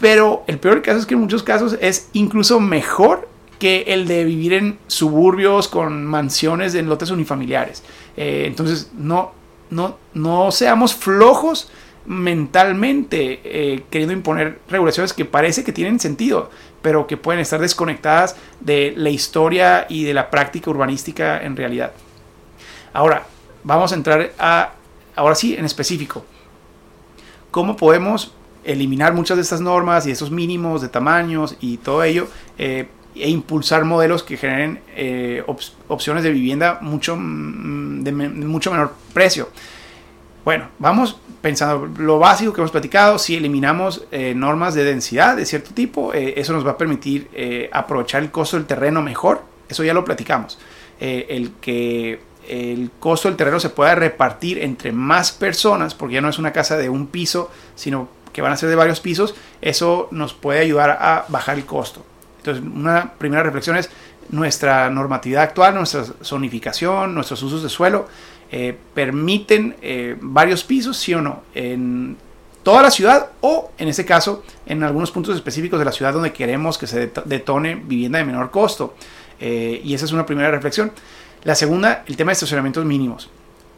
Pero 0.00 0.44
el 0.46 0.58
peor 0.58 0.82
caso 0.82 0.98
es 0.98 1.06
que 1.06 1.14
en 1.14 1.20
muchos 1.20 1.42
casos 1.42 1.76
es 1.80 2.08
incluso 2.12 2.60
mejor 2.60 3.28
que 3.58 3.84
el 3.88 4.06
de 4.06 4.24
vivir 4.24 4.52
en 4.52 4.78
suburbios 4.86 5.68
con 5.68 6.04
mansiones 6.04 6.74
en 6.74 6.88
lotes 6.88 7.10
unifamiliares. 7.10 7.82
Eh, 8.16 8.44
entonces, 8.46 8.90
no, 8.94 9.32
no, 9.70 9.98
no 10.12 10.50
seamos 10.50 10.94
flojos 10.94 11.70
mentalmente 12.06 13.40
eh, 13.44 13.84
queriendo 13.90 14.12
imponer 14.12 14.60
regulaciones 14.68 15.12
que 15.12 15.24
parece 15.24 15.64
que 15.64 15.72
tienen 15.72 15.98
sentido, 15.98 16.50
pero 16.82 17.06
que 17.06 17.16
pueden 17.16 17.40
estar 17.40 17.60
desconectadas 17.60 18.36
de 18.60 18.92
la 18.96 19.10
historia 19.10 19.86
y 19.88 20.04
de 20.04 20.14
la 20.14 20.30
práctica 20.30 20.70
urbanística 20.70 21.42
en 21.42 21.56
realidad. 21.56 21.92
Ahora, 22.94 23.26
vamos 23.64 23.90
a 23.90 23.96
entrar 23.96 24.32
a, 24.38 24.70
ahora 25.16 25.34
sí, 25.34 25.56
en 25.56 25.64
específico. 25.64 26.24
¿Cómo 27.50 27.76
podemos 27.76 28.32
eliminar 28.62 29.12
muchas 29.12 29.36
de 29.36 29.42
estas 29.42 29.60
normas 29.60 30.06
y 30.06 30.12
esos 30.12 30.30
mínimos 30.30 30.80
de 30.80 30.88
tamaños 30.88 31.56
y 31.60 31.78
todo 31.78 32.04
ello 32.04 32.28
eh, 32.56 32.86
e 33.16 33.28
impulsar 33.28 33.84
modelos 33.84 34.22
que 34.22 34.36
generen 34.36 34.80
eh, 34.94 35.44
opciones 35.88 36.22
de 36.22 36.30
vivienda 36.30 36.78
mucho, 36.82 37.16
mm, 37.16 38.04
de 38.04 38.12
mucho 38.12 38.70
menor 38.70 38.94
precio? 39.12 39.48
Bueno, 40.44 40.68
vamos 40.78 41.18
pensando 41.42 41.86
lo 41.98 42.20
básico 42.20 42.52
que 42.52 42.60
hemos 42.60 42.70
platicado, 42.70 43.18
si 43.18 43.34
eliminamos 43.34 44.04
eh, 44.12 44.34
normas 44.36 44.74
de 44.74 44.84
densidad 44.84 45.36
de 45.36 45.46
cierto 45.46 45.74
tipo, 45.74 46.12
eso 46.12 46.52
nos 46.52 46.64
va 46.64 46.72
a 46.72 46.78
permitir 46.78 47.28
aprovechar 47.72 48.22
el 48.22 48.30
costo 48.30 48.56
del 48.56 48.66
terreno 48.66 49.02
mejor, 49.02 49.42
eso 49.68 49.82
ya 49.82 49.94
lo 49.94 50.04
platicamos, 50.04 50.58
el 51.00 51.52
que 51.60 52.20
el 52.48 52.90
costo 52.98 53.28
del 53.28 53.36
terreno 53.36 53.60
se 53.60 53.70
pueda 53.70 53.94
repartir 53.94 54.58
entre 54.58 54.92
más 54.92 55.32
personas, 55.32 55.94
porque 55.94 56.14
ya 56.14 56.20
no 56.20 56.28
es 56.28 56.38
una 56.38 56.52
casa 56.52 56.76
de 56.76 56.88
un 56.88 57.06
piso, 57.06 57.50
sino 57.74 58.08
que 58.32 58.42
van 58.42 58.52
a 58.52 58.56
ser 58.56 58.68
de 58.68 58.74
varios 58.74 59.00
pisos, 59.00 59.34
eso 59.60 60.08
nos 60.10 60.34
puede 60.34 60.60
ayudar 60.60 60.90
a 60.90 61.24
bajar 61.28 61.56
el 61.56 61.64
costo. 61.64 62.04
Entonces, 62.38 62.62
una 62.64 63.12
primera 63.14 63.42
reflexión 63.42 63.76
es 63.76 63.88
nuestra 64.28 64.90
normatividad 64.90 65.44
actual, 65.44 65.74
nuestra 65.74 66.04
zonificación, 66.22 67.14
nuestros 67.14 67.42
usos 67.42 67.62
de 67.62 67.68
suelo, 67.68 68.06
eh, 68.50 68.76
permiten 68.94 69.76
eh, 69.80 70.16
varios 70.20 70.64
pisos, 70.64 70.96
sí 70.96 71.14
o 71.14 71.22
no, 71.22 71.42
en 71.54 72.16
toda 72.62 72.82
la 72.82 72.90
ciudad 72.90 73.30
o 73.40 73.70
en 73.78 73.88
este 73.88 74.04
caso 74.04 74.42
en 74.66 74.82
algunos 74.82 75.10
puntos 75.10 75.36
específicos 75.36 75.78
de 75.78 75.84
la 75.84 75.92
ciudad 75.92 76.12
donde 76.12 76.32
queremos 76.32 76.78
que 76.78 76.86
se 76.86 77.12
detone 77.24 77.76
vivienda 77.76 78.18
de 78.18 78.24
menor 78.24 78.50
costo. 78.50 78.94
Eh, 79.38 79.80
y 79.84 79.94
esa 79.94 80.06
es 80.06 80.12
una 80.12 80.24
primera 80.26 80.50
reflexión. 80.50 80.92
La 81.44 81.54
segunda, 81.54 82.04
el 82.06 82.16
tema 82.16 82.30
de 82.30 82.34
estacionamientos 82.34 82.84
mínimos. 82.84 83.30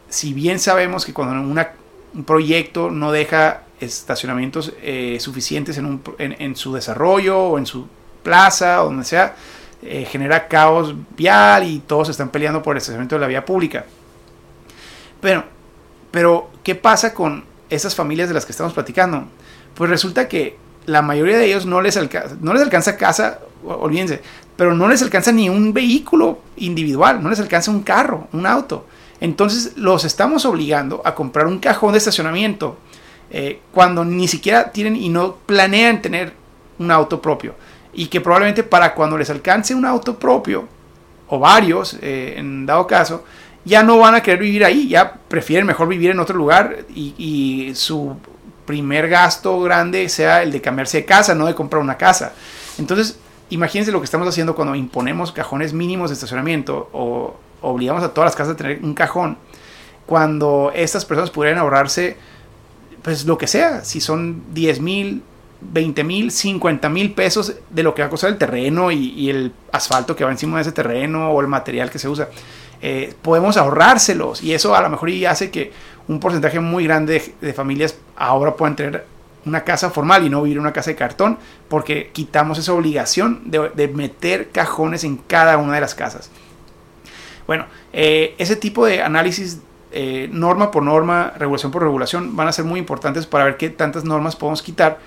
Si 0.09 0.33
bien 0.33 0.59
sabemos 0.59 1.05
que 1.05 1.13
cuando 1.13 1.35
un 1.41 2.23
proyecto 2.23 2.89
no 2.89 3.11
deja 3.11 3.63
estacionamientos 3.81 4.73
suficientes 5.19 5.77
en, 5.77 6.01
en, 6.17 6.55
su 6.55 6.73
desarrollo 6.73 7.37
o 7.39 7.57
en 7.57 7.65
su 7.65 7.87
plaza 8.23 8.81
o 8.81 8.85
donde 8.85 9.03
sea, 9.03 9.35
genera 9.81 10.47
caos 10.47 10.95
vial 11.15 11.65
y 11.65 11.79
todos 11.79 12.07
están 12.09 12.29
peleando 12.29 12.63
por 12.63 12.75
el 12.75 12.77
estacionamiento 12.77 13.15
de 13.15 13.21
la 13.21 13.27
vía 13.27 13.45
pública. 13.45 13.85
Pero, 15.19 15.43
pero, 16.09 16.49
¿qué 16.63 16.75
pasa 16.75 17.13
con 17.13 17.43
esas 17.69 17.95
familias 17.95 18.29
de 18.29 18.33
las 18.33 18.45
que 18.45 18.51
estamos 18.53 18.73
platicando? 18.73 19.27
Pues 19.75 19.89
resulta 19.89 20.27
que 20.27 20.57
la 20.85 21.01
mayoría 21.01 21.37
de 21.37 21.45
ellos 21.45 21.65
no 21.65 21.81
les, 21.81 21.99
no 22.39 22.53
les 22.53 22.63
alcanza 22.63 22.97
casa, 22.97 23.39
olvídense, 23.65 24.21
pero 24.55 24.73
no 24.73 24.87
les 24.87 25.01
alcanza 25.01 25.31
ni 25.31 25.49
un 25.49 25.73
vehículo 25.73 26.39
individual, 26.57 27.21
no 27.21 27.29
les 27.29 27.39
alcanza 27.39 27.71
un 27.71 27.81
carro, 27.81 28.27
un 28.33 28.45
auto. 28.45 28.85
Entonces 29.19 29.77
los 29.77 30.05
estamos 30.05 30.45
obligando 30.45 31.01
a 31.03 31.15
comprar 31.15 31.47
un 31.47 31.59
cajón 31.59 31.93
de 31.93 31.97
estacionamiento 31.97 32.77
eh, 33.29 33.61
cuando 33.71 34.05
ni 34.05 34.27
siquiera 34.27 34.71
tienen 34.71 34.95
y 34.95 35.09
no 35.09 35.35
planean 35.45 36.01
tener 36.01 36.33
un 36.79 36.91
auto 36.91 37.21
propio. 37.21 37.55
Y 37.93 38.07
que 38.07 38.21
probablemente 38.21 38.63
para 38.63 38.93
cuando 38.93 39.17
les 39.17 39.29
alcance 39.29 39.73
un 39.73 39.85
auto 39.85 40.17
propio, 40.17 40.67
o 41.27 41.39
varios, 41.39 41.97
eh, 42.01 42.35
en 42.37 42.65
dado 42.65 42.87
caso, 42.87 43.23
ya 43.65 43.83
no 43.83 43.97
van 43.97 44.15
a 44.15 44.21
querer 44.21 44.39
vivir 44.39 44.63
ahí, 44.63 44.87
ya 44.87 45.13
prefieren 45.27 45.67
mejor 45.67 45.87
vivir 45.87 46.11
en 46.11 46.19
otro 46.19 46.37
lugar 46.37 46.85
y, 46.95 47.71
su 47.75 48.15
primer 48.65 49.07
gasto 49.07 49.61
grande 49.61 50.09
sea 50.09 50.43
el 50.43 50.51
de 50.51 50.61
cambiarse 50.61 50.97
de 50.97 51.05
casa, 51.05 51.33
no 51.35 51.45
de 51.45 51.55
comprar 51.55 51.81
una 51.81 51.97
casa. 51.97 52.33
Entonces, 52.77 53.17
imagínense 53.49 53.91
lo 53.91 53.99
que 53.99 54.05
estamos 54.05 54.27
haciendo 54.27 54.55
cuando 54.55 54.75
imponemos 54.75 55.31
cajones 55.31 55.73
mínimos 55.73 56.09
de 56.09 56.15
estacionamiento 56.15 56.89
o 56.93 57.35
obligamos 57.61 58.03
a 58.03 58.13
todas 58.13 58.27
las 58.27 58.35
casas 58.35 58.53
a 58.53 58.57
tener 58.57 58.79
un 58.83 58.93
cajón, 58.93 59.37
cuando 60.05 60.71
estas 60.73 61.05
personas 61.05 61.29
pudieran 61.29 61.59
ahorrarse, 61.59 62.17
pues 63.01 63.25
lo 63.25 63.37
que 63.37 63.47
sea, 63.47 63.83
si 63.83 64.01
son 64.01 64.43
10 64.53 64.79
mil, 64.79 65.21
20 65.61 66.03
mil, 66.03 66.31
50 66.31 66.89
mil 66.89 67.13
pesos 67.13 67.55
de 67.69 67.83
lo 67.83 67.93
que 67.93 68.01
va 68.01 68.07
a 68.07 68.09
costar 68.09 68.29
el 68.29 68.37
terreno 68.37 68.91
y, 68.91 69.29
el 69.29 69.51
asfalto 69.71 70.15
que 70.15 70.23
va 70.23 70.31
encima 70.31 70.57
de 70.57 70.61
ese 70.61 70.71
terreno 70.71 71.31
o 71.31 71.41
el 71.41 71.47
material 71.47 71.89
que 71.89 71.99
se 71.99 72.07
usa. 72.07 72.29
Eh, 72.81 73.13
podemos 73.21 73.57
ahorrárselos 73.57 74.43
y 74.43 74.53
eso 74.53 74.75
a 74.75 74.81
lo 74.81 74.89
mejor 74.89 75.09
hace 75.27 75.49
que 75.49 75.71
un 76.07 76.19
porcentaje 76.19 76.59
muy 76.59 76.85
grande 76.85 77.33
de, 77.41 77.53
familias 77.53 77.95
ahora 78.15 78.55
puedan 78.55 78.75
tener 78.75 79.05
una 79.45 79.63
casa 79.63 79.89
formal 79.89 80.25
y 80.25 80.29
no 80.29 80.41
vivir 80.41 80.57
en 80.57 80.61
una 80.61 80.73
casa 80.73 80.91
de 80.91 80.95
cartón 80.95 81.37
porque 81.69 82.09
quitamos 82.11 82.57
esa 82.57 82.73
obligación 82.73 83.43
de, 83.45 83.87
meter 83.87 84.49
cajones 84.49 85.03
en 85.03 85.17
cada 85.17 85.57
una 85.57 85.73
de 85.75 85.81
las 85.81 85.95
casas. 85.95 86.29
Bueno, 87.45 87.65
eh, 87.93 88.35
ese 88.37 88.55
tipo 88.55 88.85
de 88.85 89.01
análisis 89.01 89.59
eh, 89.91 90.27
norma 90.31 90.69
por 90.71 90.83
norma, 90.83 91.33
regulación 91.37 91.71
por 91.71 91.81
regulación 91.81 92.35
van 92.35 92.47
a 92.47 92.51
ser 92.51 92.65
muy 92.65 92.79
importantes 92.79 93.25
para 93.25 93.45
ver 93.45 93.57
qué 93.57 93.69
tantas 93.69 94.03
normas 94.03 94.35
podemos 94.35 94.61
quitar. 94.61 94.99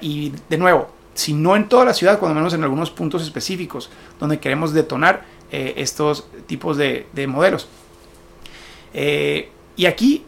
y 0.00 0.32
de 0.48 0.58
nuevo, 0.58 0.90
si 1.14 1.32
no 1.32 1.56
en 1.56 1.68
toda 1.68 1.84
la 1.84 1.94
ciudad, 1.94 2.18
cuando 2.18 2.34
menos 2.34 2.52
en 2.52 2.62
algunos 2.62 2.90
puntos 2.90 3.22
específicos 3.22 3.90
donde 4.20 4.38
queremos 4.38 4.72
detonar, 4.74 5.24
eh, 5.52 5.74
estos 5.76 6.26
tipos 6.46 6.76
de, 6.76 7.06
modelos. 7.28 7.68
Eh, 8.92 9.48
y 9.76 9.86
aquí 9.86 10.24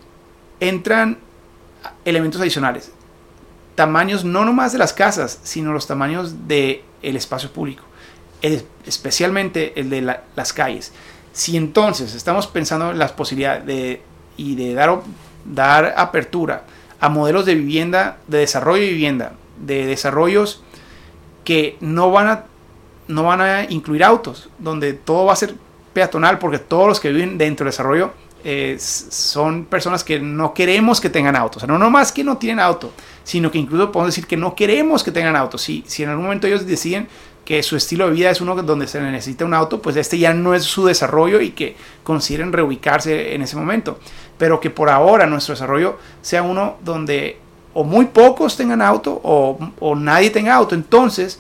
entran 0.61 1.19
elementos 2.05 2.41
adicionales. 2.41 2.93
Tamaños 3.79 4.25
no 4.25 4.45
nomás 4.45 4.73
de 4.73 4.79
las 4.79 4.93
casas, 4.93 5.39
sino 5.45 5.73
los 5.73 5.87
tamaños 5.87 6.49
del 6.49 6.83
el 7.01 7.15
espacio 7.15 7.53
público, 7.53 7.85
especialmente 8.85 9.79
el 9.79 9.89
de 9.89 10.03
las 10.35 10.53
calles. 10.53 10.93
Si 11.33 11.57
entonces 11.57 12.13
estamos 12.17 12.49
pensando 12.49 12.91
en 12.91 12.99
las 12.99 13.13
posibilidades 13.13 13.65
de, 13.67 14.03
y 14.37 14.57
de 14.57 14.75
dar, 14.75 15.01
dar 15.45 15.95
apertura 15.97 16.65
a 16.99 17.09
modelos 17.09 17.47
de 17.47 17.55
vivienda, 17.55 18.17
de 18.27 18.39
desarrollo 18.39 18.83
de 18.83 18.89
vivienda, 18.89 19.35
de 19.65 19.87
desarrollos 19.87 20.61
que 21.45 21.77
no 21.79 22.11
van 22.11 22.27
a 22.27 22.45
no 23.07 23.23
van 23.23 23.41
a 23.41 23.63
incluir 23.71 24.03
autos, 24.03 24.51
donde 24.59 24.93
todo 24.93 25.27
va 25.27 25.35
a 25.35 25.37
ser 25.37 25.55
peatonal, 25.93 26.41
porque 26.41 26.59
todos 26.59 26.89
los 26.89 26.99
que 26.99 27.13
viven 27.13 27.39
dentro 27.39 27.63
del 27.63 27.71
desarrollo 27.71 28.11
eh, 28.51 28.79
son 28.79 29.67
personas 29.67 30.03
que 30.03 30.19
no 30.19 30.55
queremos 30.55 31.03
que 31.03 31.11
tengan 31.11 31.37
autos. 31.37 31.65
O 31.65 31.67
no 31.67 31.77
nomás 31.77 32.13
que 32.13 32.25
no 32.25 32.39
tienen 32.39 32.61
auto, 32.61 32.93
sino 33.23 33.51
que 33.51 33.59
incluso 33.59 33.93
podemos 33.93 34.15
decir 34.15 34.27
que 34.27 34.39
no 34.39 34.55
queremos 34.55 35.05
que 35.05 35.13
tengan 35.13 35.37
autos. 35.37 35.61
Si, 35.61 35.85
si 35.87 36.03
en 36.03 36.09
algún 36.09 36.25
momento 36.25 36.47
ellos 36.47 36.67
deciden 36.67 37.09
que 37.45 37.63
su 37.63 37.77
estilo 37.77 38.07
de 38.07 38.15
vida 38.15 38.31
es 38.31 38.41
uno 38.41 38.55
donde 38.57 38.87
se 38.87 39.03
necesita 39.03 39.45
un 39.45 39.53
auto, 39.53 39.83
pues 39.83 39.97
este 39.97 40.17
ya 40.17 40.33
no 40.33 40.55
es 40.55 40.65
su 40.65 40.87
desarrollo 40.87 41.43
y 41.43 41.51
que 41.51 41.77
consideren 42.03 42.51
reubicarse 42.51 43.35
en 43.35 43.43
ese 43.43 43.55
momento. 43.55 43.99
Pero 44.39 44.61
que 44.61 44.71
por 44.71 44.89
ahora 44.89 45.27
nuestro 45.27 45.53
desarrollo 45.53 45.99
sea 46.23 46.43
uno 46.43 46.79
donde 46.83 47.37
o 47.75 47.85
muy 47.85 48.07
pocos 48.07 48.57
tengan 48.57 48.81
auto 48.81 49.21
o, 49.25 49.59
o 49.79 49.95
nadie 49.95 50.31
tenga 50.31 50.55
auto. 50.55 50.75
Entonces, 50.75 51.39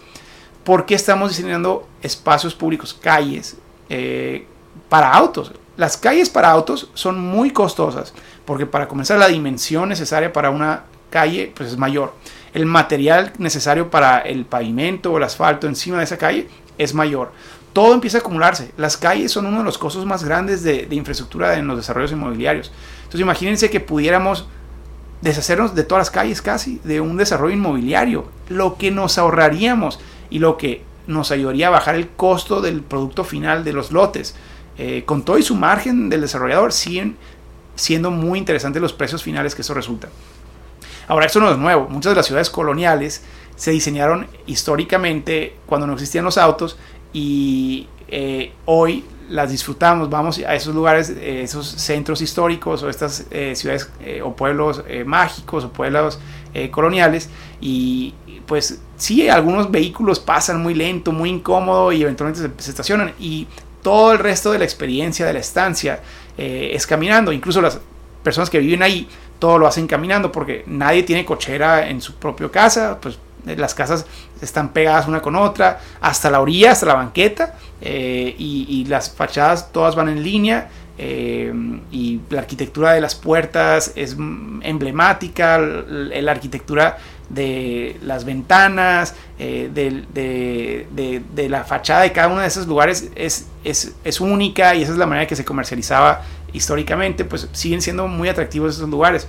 ¿por 0.62 0.84
qué 0.84 0.94
estamos 0.94 1.30
diseñando 1.30 1.88
espacios 2.02 2.54
públicos, 2.54 2.92
calles 2.92 3.56
eh, 3.88 4.44
para 4.90 5.10
autos? 5.10 5.52
Las 5.78 5.96
calles 5.96 6.28
para 6.28 6.50
autos 6.50 6.90
son 6.94 7.20
muy 7.20 7.52
costosas, 7.52 8.12
porque 8.44 8.66
para 8.66 8.88
comenzar 8.88 9.16
la 9.16 9.28
dimensión 9.28 9.88
necesaria 9.88 10.32
para 10.32 10.50
una 10.50 10.82
calle 11.08 11.52
pues 11.56 11.70
es 11.70 11.78
mayor. 11.78 12.14
El 12.52 12.66
material 12.66 13.32
necesario 13.38 13.88
para 13.88 14.18
el 14.18 14.44
pavimento 14.44 15.12
o 15.12 15.18
el 15.18 15.22
asfalto 15.22 15.68
encima 15.68 15.98
de 15.98 16.04
esa 16.04 16.18
calle 16.18 16.48
es 16.78 16.94
mayor. 16.94 17.30
Todo 17.72 17.94
empieza 17.94 18.18
a 18.18 18.22
acumularse. 18.22 18.72
Las 18.76 18.96
calles 18.96 19.30
son 19.30 19.46
uno 19.46 19.58
de 19.58 19.64
los 19.64 19.78
costos 19.78 20.04
más 20.04 20.24
grandes 20.24 20.64
de, 20.64 20.86
de 20.86 20.96
infraestructura 20.96 21.56
en 21.56 21.68
los 21.68 21.76
desarrollos 21.76 22.10
inmobiliarios. 22.10 22.72
Entonces 22.98 23.20
imagínense 23.20 23.70
que 23.70 23.78
pudiéramos 23.78 24.48
deshacernos 25.20 25.76
de 25.76 25.84
todas 25.84 26.00
las 26.00 26.10
calles 26.10 26.42
casi, 26.42 26.80
de 26.82 27.00
un 27.00 27.16
desarrollo 27.16 27.54
inmobiliario. 27.54 28.26
Lo 28.48 28.78
que 28.78 28.90
nos 28.90 29.16
ahorraríamos 29.16 30.00
y 30.28 30.40
lo 30.40 30.56
que 30.56 30.82
nos 31.06 31.30
ayudaría 31.30 31.68
a 31.68 31.70
bajar 31.70 31.94
el 31.94 32.08
costo 32.08 32.60
del 32.60 32.82
producto 32.82 33.22
final 33.22 33.62
de 33.62 33.72
los 33.72 33.92
lotes. 33.92 34.34
Eh, 34.78 35.02
con 35.04 35.24
todo 35.24 35.38
y 35.38 35.42
su 35.42 35.54
margen 35.56 36.08
del 36.08 36.20
desarrollador, 36.20 36.72
siguen 36.72 37.16
siendo 37.74 38.10
muy 38.10 38.38
interesantes 38.38 38.80
los 38.80 38.92
precios 38.92 39.22
finales 39.22 39.54
que 39.54 39.62
eso 39.62 39.74
resulta. 39.74 40.08
Ahora, 41.08 41.26
esto 41.26 41.40
no 41.40 41.50
es 41.50 41.58
nuevo. 41.58 41.88
Muchas 41.88 42.12
de 42.12 42.16
las 42.16 42.26
ciudades 42.26 42.48
coloniales 42.50 43.22
se 43.56 43.72
diseñaron 43.72 44.26
históricamente 44.46 45.56
cuando 45.66 45.86
no 45.86 45.94
existían 45.94 46.24
los 46.24 46.38
autos 46.38 46.78
y 47.12 47.88
eh, 48.08 48.52
hoy 48.66 49.04
las 49.28 49.50
disfrutamos, 49.50 50.08
vamos 50.08 50.38
a 50.38 50.54
esos 50.54 50.74
lugares, 50.74 51.10
eh, 51.10 51.42
esos 51.42 51.66
centros 51.66 52.22
históricos 52.22 52.82
o 52.82 52.88
estas 52.88 53.26
ciudades 53.54 53.90
o 54.24 54.34
pueblos 54.34 54.82
mágicos 55.04 55.64
o 55.64 55.72
pueblos 55.72 56.18
coloniales 56.70 57.28
y 57.60 58.14
pues 58.48 58.80
sí, 58.96 59.28
algunos 59.28 59.70
vehículos 59.70 60.18
pasan 60.18 60.62
muy 60.62 60.74
lento, 60.74 61.12
muy 61.12 61.28
incómodo 61.28 61.92
y 61.92 62.02
eventualmente 62.02 62.50
se, 62.58 62.70
estacionan 62.70 63.12
y 63.20 63.46
todo 63.82 64.12
el 64.12 64.18
resto 64.18 64.52
de 64.52 64.58
la 64.58 64.64
experiencia 64.64 65.26
de 65.26 65.32
la 65.32 65.38
estancia 65.38 66.00
eh, 66.36 66.70
es 66.72 66.86
caminando. 66.86 67.32
Incluso 67.32 67.60
las 67.60 67.78
personas 68.22 68.50
que 68.50 68.58
viven 68.58 68.82
ahí 68.82 69.08
todo 69.38 69.58
lo 69.58 69.66
hacen 69.66 69.86
caminando 69.86 70.32
porque 70.32 70.64
nadie 70.66 71.02
tiene 71.02 71.24
cochera 71.24 71.88
en 71.88 72.00
su 72.00 72.14
propia 72.16 72.48
casa, 72.50 72.98
pues 73.00 73.18
las 73.44 73.74
casas 73.74 74.04
están 74.40 74.70
pegadas 74.70 75.08
una 75.08 75.22
con 75.22 75.36
otra, 75.36 75.80
hasta 76.00 76.30
la 76.30 76.40
orilla, 76.40 76.72
hasta 76.72 76.86
la 76.86 76.94
banqueta, 76.94 77.54
eh, 77.80 78.34
y, 78.38 78.84
las 78.86 79.10
fachadas 79.10 79.72
todas 79.72 79.94
van 79.94 80.08
en 80.08 80.22
línea, 80.22 80.68
eh, 80.98 81.52
y 81.92 82.20
la 82.30 82.40
arquitectura 82.40 82.92
de 82.92 83.00
las 83.00 83.14
puertas 83.14 83.92
es 83.94 84.16
emblemática, 84.62 85.58
la, 85.58 86.30
arquitectura 86.32 86.98
de 87.28 87.98
las 88.02 88.24
ventanas, 88.24 89.14
eh, 89.38 89.70
de, 89.72 91.48
la 91.48 91.64
fachada 91.64 92.02
de 92.02 92.12
cada 92.12 92.28
uno 92.28 92.40
de 92.40 92.46
esos 92.46 92.66
lugares 92.66 93.08
es, 93.14 93.46
es, 93.64 93.94
es 94.04 94.20
única 94.20 94.74
y 94.74 94.82
esa 94.82 94.92
es 94.92 94.98
la 94.98 95.06
manera 95.06 95.26
que 95.26 95.36
se 95.36 95.44
comercializaba 95.44 96.22
históricamente, 96.52 97.24
pues 97.24 97.48
siguen 97.52 97.82
siendo 97.82 98.08
muy 98.08 98.28
atractivos 98.28 98.76
esos 98.76 98.88
lugares 98.88 99.28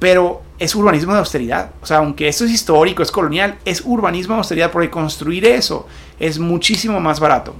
pero 0.00 0.40
es 0.58 0.74
urbanismo 0.74 1.12
de 1.12 1.20
austeridad. 1.20 1.70
O 1.80 1.86
sea, 1.86 1.98
aunque 1.98 2.26
esto 2.26 2.44
es 2.44 2.50
histórico, 2.50 3.02
es 3.02 3.12
colonial, 3.12 3.58
es 3.64 3.82
urbanismo 3.84 4.34
de 4.34 4.38
austeridad 4.38 4.72
porque 4.72 4.90
construir 4.90 5.44
eso 5.44 5.86
es 6.18 6.40
muchísimo 6.40 6.98
más 6.98 7.20
barato. 7.20 7.54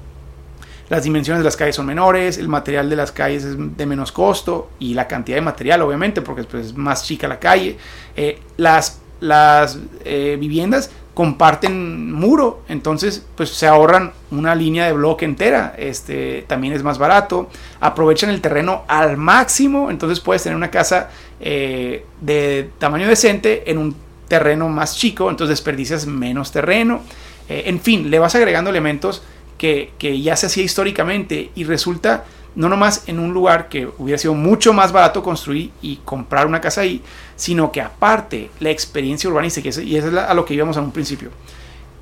Las 0.88 1.04
dimensiones 1.04 1.40
de 1.40 1.44
las 1.44 1.56
calles 1.56 1.76
son 1.76 1.86
menores, 1.86 2.38
el 2.38 2.48
material 2.48 2.90
de 2.90 2.96
las 2.96 3.12
calles 3.12 3.44
es 3.44 3.56
de 3.76 3.86
menos 3.86 4.10
costo 4.10 4.70
y 4.80 4.94
la 4.94 5.06
cantidad 5.06 5.36
de 5.36 5.42
material, 5.42 5.82
obviamente, 5.82 6.22
porque 6.22 6.42
pues, 6.42 6.68
es 6.68 6.76
más 6.76 7.04
chica 7.04 7.28
la 7.28 7.38
calle. 7.38 7.76
Eh, 8.16 8.40
las 8.56 8.98
las 9.20 9.78
eh, 10.04 10.36
viviendas 10.40 10.90
comparten 11.14 12.12
muro, 12.12 12.62
entonces 12.68 13.26
pues 13.34 13.50
se 13.50 13.66
ahorran 13.66 14.12
una 14.30 14.54
línea 14.54 14.86
de 14.86 14.92
bloque 14.92 15.24
entera, 15.24 15.74
este 15.76 16.44
también 16.46 16.72
es 16.72 16.82
más 16.82 16.98
barato, 16.98 17.50
aprovechan 17.80 18.30
el 18.30 18.40
terreno 18.40 18.84
al 18.88 19.16
máximo, 19.16 19.90
entonces 19.90 20.20
puedes 20.20 20.42
tener 20.42 20.56
una 20.56 20.70
casa 20.70 21.10
eh, 21.40 22.06
de 22.20 22.70
tamaño 22.78 23.06
decente 23.06 23.70
en 23.70 23.78
un 23.78 23.96
terreno 24.28 24.68
más 24.68 24.96
chico, 24.96 25.28
entonces 25.28 25.58
desperdicias 25.58 26.06
menos 26.06 26.52
terreno, 26.52 27.02
eh, 27.48 27.64
en 27.66 27.80
fin, 27.80 28.10
le 28.10 28.18
vas 28.18 28.34
agregando 28.34 28.70
elementos 28.70 29.22
que, 29.58 29.92
que 29.98 30.22
ya 30.22 30.36
se 30.36 30.46
hacía 30.46 30.64
históricamente 30.64 31.50
y 31.54 31.64
resulta 31.64 32.24
no 32.54 32.68
nomás 32.68 33.04
en 33.06 33.18
un 33.18 33.32
lugar 33.32 33.68
que 33.68 33.88
hubiera 33.98 34.18
sido 34.18 34.34
mucho 34.34 34.72
más 34.72 34.92
barato 34.92 35.22
construir 35.22 35.70
y 35.80 35.96
comprar 36.04 36.46
una 36.46 36.60
casa 36.60 36.82
ahí, 36.82 37.02
sino 37.36 37.70
que 37.72 37.80
aparte 37.80 38.50
la 38.60 38.70
experiencia 38.70 39.30
urbanística, 39.30 39.68
y 39.80 39.96
eso 39.96 40.08
es 40.08 40.14
a 40.14 40.34
lo 40.34 40.44
que 40.44 40.54
íbamos 40.54 40.76
a 40.76 40.80
un 40.80 40.92
principio, 40.92 41.30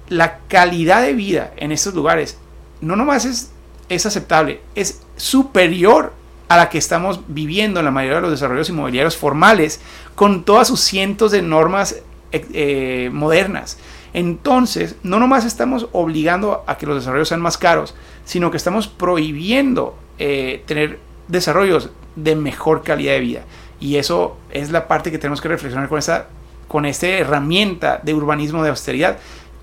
la 0.08 0.38
calidad 0.48 1.02
de 1.02 1.12
vida 1.12 1.52
en 1.56 1.72
estos 1.72 1.94
lugares 1.94 2.38
no 2.80 2.96
nomás 2.96 3.24
es, 3.24 3.50
es 3.88 4.06
aceptable, 4.06 4.60
es 4.74 5.02
superior 5.16 6.12
a 6.48 6.56
la 6.56 6.70
que 6.70 6.78
estamos 6.78 7.20
viviendo 7.28 7.80
en 7.80 7.84
la 7.84 7.90
mayoría 7.90 8.16
de 8.16 8.22
los 8.22 8.30
desarrollos 8.30 8.70
inmobiliarios 8.70 9.16
formales, 9.16 9.80
con 10.14 10.44
todas 10.44 10.68
sus 10.68 10.80
cientos 10.80 11.30
de 11.30 11.42
normas 11.42 11.96
eh, 12.32 12.46
eh, 12.52 13.10
modernas. 13.12 13.78
Entonces, 14.14 14.96
no 15.02 15.18
nomás 15.18 15.44
estamos 15.44 15.88
obligando 15.92 16.64
a 16.66 16.78
que 16.78 16.86
los 16.86 16.96
desarrollos 16.96 17.28
sean 17.28 17.42
más 17.42 17.58
caros, 17.58 17.94
sino 18.24 18.50
que 18.50 18.56
estamos 18.56 18.88
prohibiendo 18.88 19.96
eh, 20.18 20.62
tener 20.66 20.98
desarrollos 21.28 21.90
de 22.16 22.36
mejor 22.36 22.82
calidad 22.82 23.12
de 23.12 23.20
vida. 23.20 23.40
Y 23.80 23.96
eso 23.96 24.36
es 24.50 24.70
la 24.70 24.88
parte 24.88 25.10
que 25.10 25.18
tenemos 25.18 25.40
que 25.40 25.48
reflexionar 25.48 25.88
con 25.88 25.98
esta, 25.98 26.28
con 26.66 26.84
esta 26.84 27.06
herramienta 27.06 28.00
de 28.02 28.14
urbanismo 28.14 28.62
de 28.62 28.70
austeridad 28.70 29.18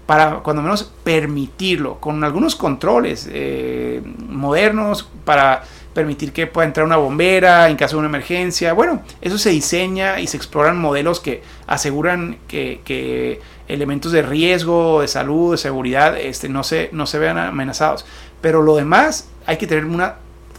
para 0.06 0.38
cuando 0.38 0.62
menos 0.62 0.84
permitirlo, 1.04 2.00
con 2.00 2.24
algunos 2.24 2.56
controles 2.56 3.28
eh, 3.32 4.02
modernos 4.30 5.10
para 5.24 5.64
permitir 5.94 6.32
que 6.34 6.46
pueda 6.46 6.68
entrar 6.68 6.86
una 6.86 6.98
bombera 6.98 7.70
en 7.70 7.78
caso 7.78 7.96
de 7.96 8.00
una 8.00 8.10
emergencia. 8.10 8.74
Bueno, 8.74 9.02
eso 9.22 9.38
se 9.38 9.50
diseña 9.50 10.20
y 10.20 10.28
se 10.28 10.38
exploran 10.38 10.80
modelos 10.80 11.20
que 11.20 11.42
aseguran 11.66 12.38
que, 12.48 13.42
elementos 13.68 14.12
de 14.12 14.22
riesgo, 14.22 15.02
de 15.02 15.08
salud, 15.08 15.54
de 15.54 15.58
seguridad, 15.58 16.18
este, 16.18 16.50
no, 16.50 16.64
se, 16.64 16.90
no 16.92 17.08
se 17.08 17.18
vean 17.18 17.38
amenazados. 17.38 18.06
Pero 18.42 18.62
lo 18.62 18.76
demás 18.76 19.30
hay 19.48 19.58
que 19.58 19.66
tener 19.66 19.86
una 19.86 20.16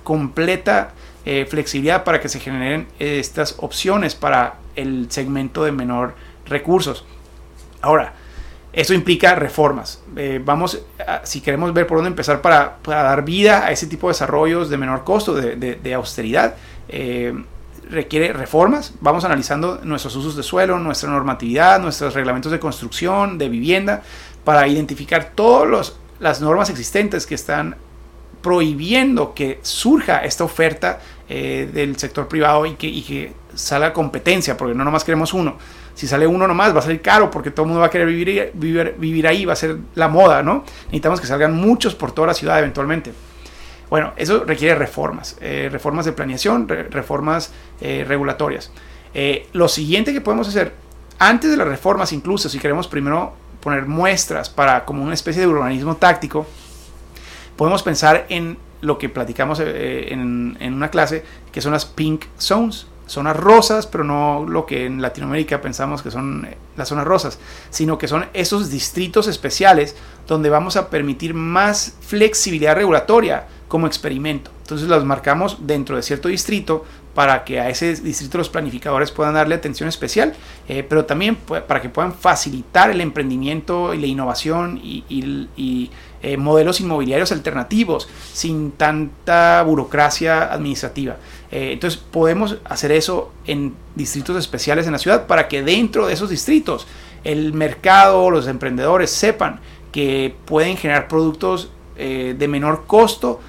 completa 0.06 0.92
eh, 1.24 1.46
flexibilidad 1.50 2.04
para 2.04 2.20
que 2.20 2.28
se 2.28 2.38
generen 2.38 2.86
estas 3.00 3.56
opciones 3.58 4.14
para 4.14 4.54
el 4.76 5.10
segmento 5.10 5.64
de 5.64 5.72
menor 5.72 6.14
recursos. 6.44 7.04
Ahora, 7.82 8.12
esto 8.72 8.94
implica 8.94 9.34
reformas. 9.34 10.00
Eh, 10.14 10.40
vamos, 10.44 10.80
si 11.24 11.40
queremos 11.40 11.74
ver 11.74 11.88
por 11.88 11.98
dónde 11.98 12.10
empezar 12.10 12.40
para, 12.40 12.76
dar 12.84 13.24
vida 13.24 13.66
a 13.66 13.72
ese 13.72 13.88
tipo 13.88 14.06
de 14.06 14.12
desarrollos 14.12 14.70
de 14.70 14.76
menor 14.76 15.02
costo, 15.02 15.34
de, 15.34 15.94
austeridad, 15.94 16.54
eh, 16.88 17.34
requiere 17.90 18.32
reformas. 18.32 18.94
Vamos 19.00 19.24
analizando 19.24 19.80
nuestros 19.82 20.14
usos 20.14 20.36
de 20.36 20.44
suelo, 20.44 20.78
nuestra 20.78 21.10
normatividad, 21.10 21.80
nuestros 21.80 22.14
reglamentos 22.14 22.52
de 22.52 22.60
construcción, 22.60 23.38
de 23.38 23.48
vivienda, 23.48 24.04
para 24.44 24.68
identificar 24.68 25.32
todas 25.34 25.94
las 26.20 26.40
normas 26.40 26.70
existentes 26.70 27.26
que 27.26 27.34
están 27.34 27.74
prohibiendo 28.42 29.34
que 29.34 29.58
surja 29.62 30.18
esta 30.18 30.44
oferta 30.44 31.00
eh, 31.28 31.68
del 31.72 31.98
sector 31.98 32.28
privado 32.28 32.66
y 32.66 32.74
que, 32.74 33.32
salga 33.54 33.92
competencia, 33.92 34.56
porque 34.56 34.74
no 34.74 34.84
nomás 34.84 35.02
queremos 35.02 35.32
uno. 35.32 35.56
Si 35.94 36.06
sale 36.06 36.26
uno 36.26 36.46
nomás 36.46 36.74
va 36.74 36.80
a 36.80 36.82
salir 36.82 37.00
caro 37.00 37.30
porque 37.30 37.50
todo 37.50 37.62
el 37.62 37.68
mundo 37.68 37.80
va 37.80 37.86
a 37.86 37.90
querer 37.90 38.06
vivir, 38.06 38.50
vivir, 38.52 38.94
vivir 38.98 39.26
ahí, 39.26 39.46
va 39.46 39.54
a 39.54 39.56
ser 39.56 39.78
la 39.94 40.08
moda, 40.08 40.42
¿no? 40.42 40.62
Necesitamos 40.84 41.20
que 41.20 41.26
salgan 41.26 41.54
muchos 41.54 41.94
por 41.94 42.12
toda 42.12 42.28
la 42.28 42.34
ciudad 42.34 42.58
eventualmente. 42.58 43.12
Bueno, 43.88 44.12
eso 44.16 44.44
requiere 44.44 44.74
reformas, 44.74 45.38
eh, 45.40 45.68
reformas 45.72 46.04
de 46.04 46.12
planeación, 46.12 46.68
reformas 46.68 47.52
eh, 47.80 48.04
regulatorias. 48.06 48.70
lo 49.52 49.68
siguiente 49.68 50.12
que 50.12 50.20
podemos 50.20 50.48
hacer, 50.48 50.74
antes 51.18 51.50
de 51.50 51.56
las 51.56 51.66
reformas 51.66 52.12
incluso, 52.12 52.50
si 52.50 52.58
queremos 52.58 52.88
primero 52.88 53.32
poner 53.60 53.86
muestras 53.86 54.50
para 54.50 54.84
como 54.84 55.02
una 55.02 55.14
especie 55.14 55.40
de 55.40 55.48
urbanismo 55.48 55.96
táctico, 55.96 56.46
podemos 57.56 57.82
pensar 57.82 58.26
en 58.28 58.58
lo 58.80 58.98
que 58.98 59.08
platicamos 59.08 59.60
eh, 59.60 60.12
en, 60.12 60.56
una 60.60 60.90
clase, 60.90 61.24
que 61.52 61.60
son 61.60 61.72
las 61.72 61.84
pink 61.84 62.26
zones. 62.38 62.86
Zonas 63.08 63.36
rosas, 63.36 63.86
pero 63.86 64.02
no 64.02 64.44
lo 64.48 64.66
que 64.66 64.84
en 64.84 65.00
Latinoamérica 65.00 65.60
pensamos 65.60 66.02
que 66.02 66.10
son 66.10 66.44
eh, 66.44 66.56
las 66.76 66.88
zonas 66.88 67.04
rosas, 67.04 67.38
sino 67.70 67.98
que 67.98 68.08
son 68.08 68.26
esos 68.34 68.68
distritos 68.68 69.28
especiales 69.28 69.94
donde 70.26 70.50
vamos 70.50 70.76
a 70.76 70.90
permitir 70.90 71.32
más 71.32 71.96
flexibilidad 72.00 72.74
regulatoria 72.74 73.46
como 73.68 73.86
experimento. 73.86 74.50
Entonces 74.62 74.88
los 74.88 75.04
marcamos 75.04 75.58
dentro 75.60 75.94
de 75.94 76.02
cierto 76.02 76.26
distrito 76.26 76.84
para 77.14 77.44
que 77.44 77.60
a 77.60 77.70
ese 77.70 77.94
distrito 77.94 78.36
los 78.36 78.50
planificadores 78.50 79.10
puedan 79.10 79.34
darle 79.34 79.54
atención 79.54 79.88
especial, 79.88 80.34
eh, 80.68 80.84
pero 80.86 81.06
también 81.06 81.36
para 81.36 81.80
que 81.80 81.88
puedan 81.88 82.12
facilitar 82.12 82.90
el 82.90 83.00
emprendimiento 83.00 83.94
y 83.94 83.98
la 83.98 84.06
innovación 84.06 84.78
y, 84.82 85.90
eh, 86.22 86.36
modelos 86.36 86.80
inmobiliarios 86.80 87.32
alternativos 87.32 88.08
sin 88.32 88.72
tanta 88.72 89.62
burocracia 89.62 90.52
administrativa. 90.52 91.16
Eh, 91.50 91.72
entonces 91.72 92.00
podemos 92.00 92.56
hacer 92.64 92.92
eso 92.92 93.32
en 93.46 93.74
distritos 93.94 94.36
especiales 94.36 94.86
en 94.86 94.92
la 94.92 94.98
ciudad 94.98 95.26
para 95.26 95.48
que 95.48 95.62
dentro 95.62 96.06
de 96.06 96.14
esos 96.14 96.30
distritos 96.30 96.86
el 97.24 97.52
mercado, 97.52 98.30
los 98.30 98.46
emprendedores 98.46 99.10
sepan 99.10 99.60
que 99.90 100.34
pueden 100.44 100.76
generar 100.76 101.08
productos 101.08 101.70
de 101.96 102.46
menor 102.46 102.84
costo 102.86 103.40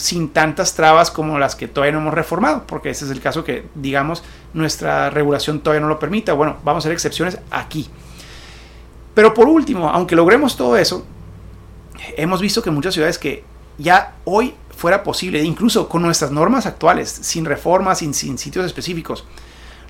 sin 0.00 0.30
tantas 0.30 0.74
trabas 0.74 1.10
como 1.10 1.38
las 1.38 1.54
que 1.54 1.68
todavía 1.68 1.92
no 1.92 1.98
hemos 1.98 2.14
reformado, 2.14 2.64
porque 2.66 2.90
ese 2.90 3.04
es 3.04 3.10
el 3.10 3.20
caso 3.20 3.44
que, 3.44 3.66
digamos, 3.74 4.22
nuestra 4.54 5.10
regulación 5.10 5.60
todavía 5.60 5.82
no 5.82 5.88
lo 5.88 5.98
permita. 5.98 6.32
Bueno, 6.32 6.56
vamos 6.64 6.82
a 6.82 6.88
hacer 6.88 6.92
excepciones 6.92 7.38
aquí. 7.50 7.88
Pero 9.14 9.34
por 9.34 9.48
último, 9.48 9.90
aunque 9.90 10.16
logremos 10.16 10.56
todo 10.56 10.76
eso, 10.76 11.04
hemos 12.16 12.40
visto 12.40 12.62
que 12.62 12.70
muchas 12.70 12.94
ciudades 12.94 13.18
que 13.18 13.44
ya 13.78 14.14
hoy 14.24 14.54
fuera 14.76 15.02
posible, 15.02 15.42
incluso 15.42 15.88
con 15.88 16.02
nuestras 16.02 16.30
normas 16.30 16.66
actuales, 16.66 17.10
sin 17.10 17.44
reformas, 17.44 17.98
sin, 17.98 18.14
sitios 18.14 18.64
específicos, 18.64 19.24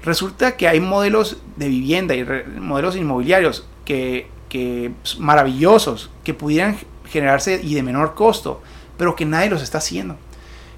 resulta 0.02 0.56
que 0.56 0.68
hay 0.68 0.80
modelos 0.80 1.38
de 1.56 1.68
vivienda 1.68 2.14
y 2.14 2.24
modelos 2.58 2.96
inmobiliarios 2.96 3.66
que, 3.84 4.28
que 4.48 4.92
maravillosos, 5.18 6.10
que 6.24 6.34
pudieran 6.34 6.76
generarse 7.04 7.60
y 7.62 7.74
de 7.74 7.82
menor 7.82 8.14
costo 8.14 8.60
pero 9.00 9.16
que 9.16 9.24
nadie 9.24 9.48
los 9.48 9.62
está 9.62 9.78
haciendo. 9.78 10.18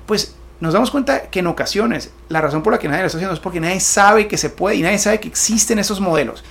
Pues 0.06 0.36
nos 0.60 0.74
damos 0.74 0.92
cuenta 0.92 1.22
que 1.22 1.40
en 1.40 1.48
ocasiones 1.48 2.12
la 2.28 2.40
razón 2.40 2.62
por 2.62 2.72
la 2.72 2.78
que 2.78 2.86
nadie 2.86 3.00
lo 3.00 3.08
está 3.08 3.18
haciendo 3.18 3.34
es 3.34 3.40
porque 3.40 3.58
nadie 3.58 3.80
sabe 3.80 4.28
que 4.28 4.38
se 4.38 4.48
puede 4.48 4.76
y 4.76 4.82
nadie 4.82 5.00
sabe 5.00 5.18
que 5.18 5.26
existen 5.26 5.80
esos 5.80 6.00
modelos. 6.00 6.44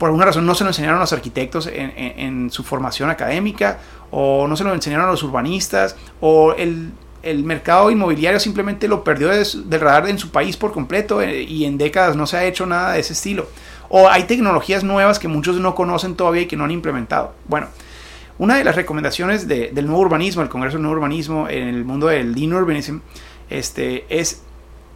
Por 0.00 0.06
alguna 0.06 0.24
razón 0.24 0.46
no 0.46 0.54
se 0.54 0.64
lo 0.64 0.70
enseñaron 0.70 0.96
a 0.96 1.00
los 1.00 1.12
arquitectos 1.12 1.68
en, 1.70 2.50
su 2.50 2.64
formación 2.64 3.10
académica, 3.10 3.80
o 4.10 4.48
no 4.48 4.56
se 4.56 4.64
lo 4.64 4.72
enseñaron 4.72 5.06
a 5.06 5.10
los 5.10 5.22
urbanistas, 5.22 5.94
o 6.22 6.54
el, 6.54 6.94
mercado 7.44 7.90
inmobiliario 7.90 8.40
simplemente 8.40 8.88
lo 8.88 9.04
perdió 9.04 9.28
del 9.28 9.44
radar 9.78 10.08
en 10.08 10.18
su 10.18 10.30
país 10.30 10.56
por 10.56 10.72
completo 10.72 11.20
eh, 11.20 11.42
y 11.42 11.66
en 11.66 11.76
décadas 11.76 12.16
no 12.16 12.26
se 12.26 12.38
ha 12.38 12.44
hecho 12.44 12.64
nada 12.64 12.92
de 12.92 13.00
ese 13.00 13.12
estilo. 13.12 13.46
O 13.90 14.08
hay 14.08 14.22
tecnologías 14.24 14.84
nuevas 14.84 15.18
que 15.18 15.28
muchos 15.28 15.56
no 15.56 15.74
conocen 15.74 16.14
todavía 16.14 16.40
y 16.40 16.46
que 16.46 16.56
no 16.56 16.64
han 16.64 16.70
implementado. 16.70 17.34
Bueno, 17.46 17.66
una 18.38 18.56
de 18.56 18.64
las 18.64 18.76
recomendaciones 18.76 19.48
del 19.48 19.84
nuevo 19.84 20.00
urbanismo, 20.00 20.40
el 20.40 20.48
Congreso 20.48 20.78
del 20.78 20.82
Nuevo 20.84 20.96
Urbanismo 20.96 21.46
en 21.46 21.68
el 21.68 21.84
mundo 21.84 22.06
del 22.06 22.32
Lean 22.32 22.54
Urbanism, 22.54 23.00
este, 23.50 24.06
es, 24.08 24.40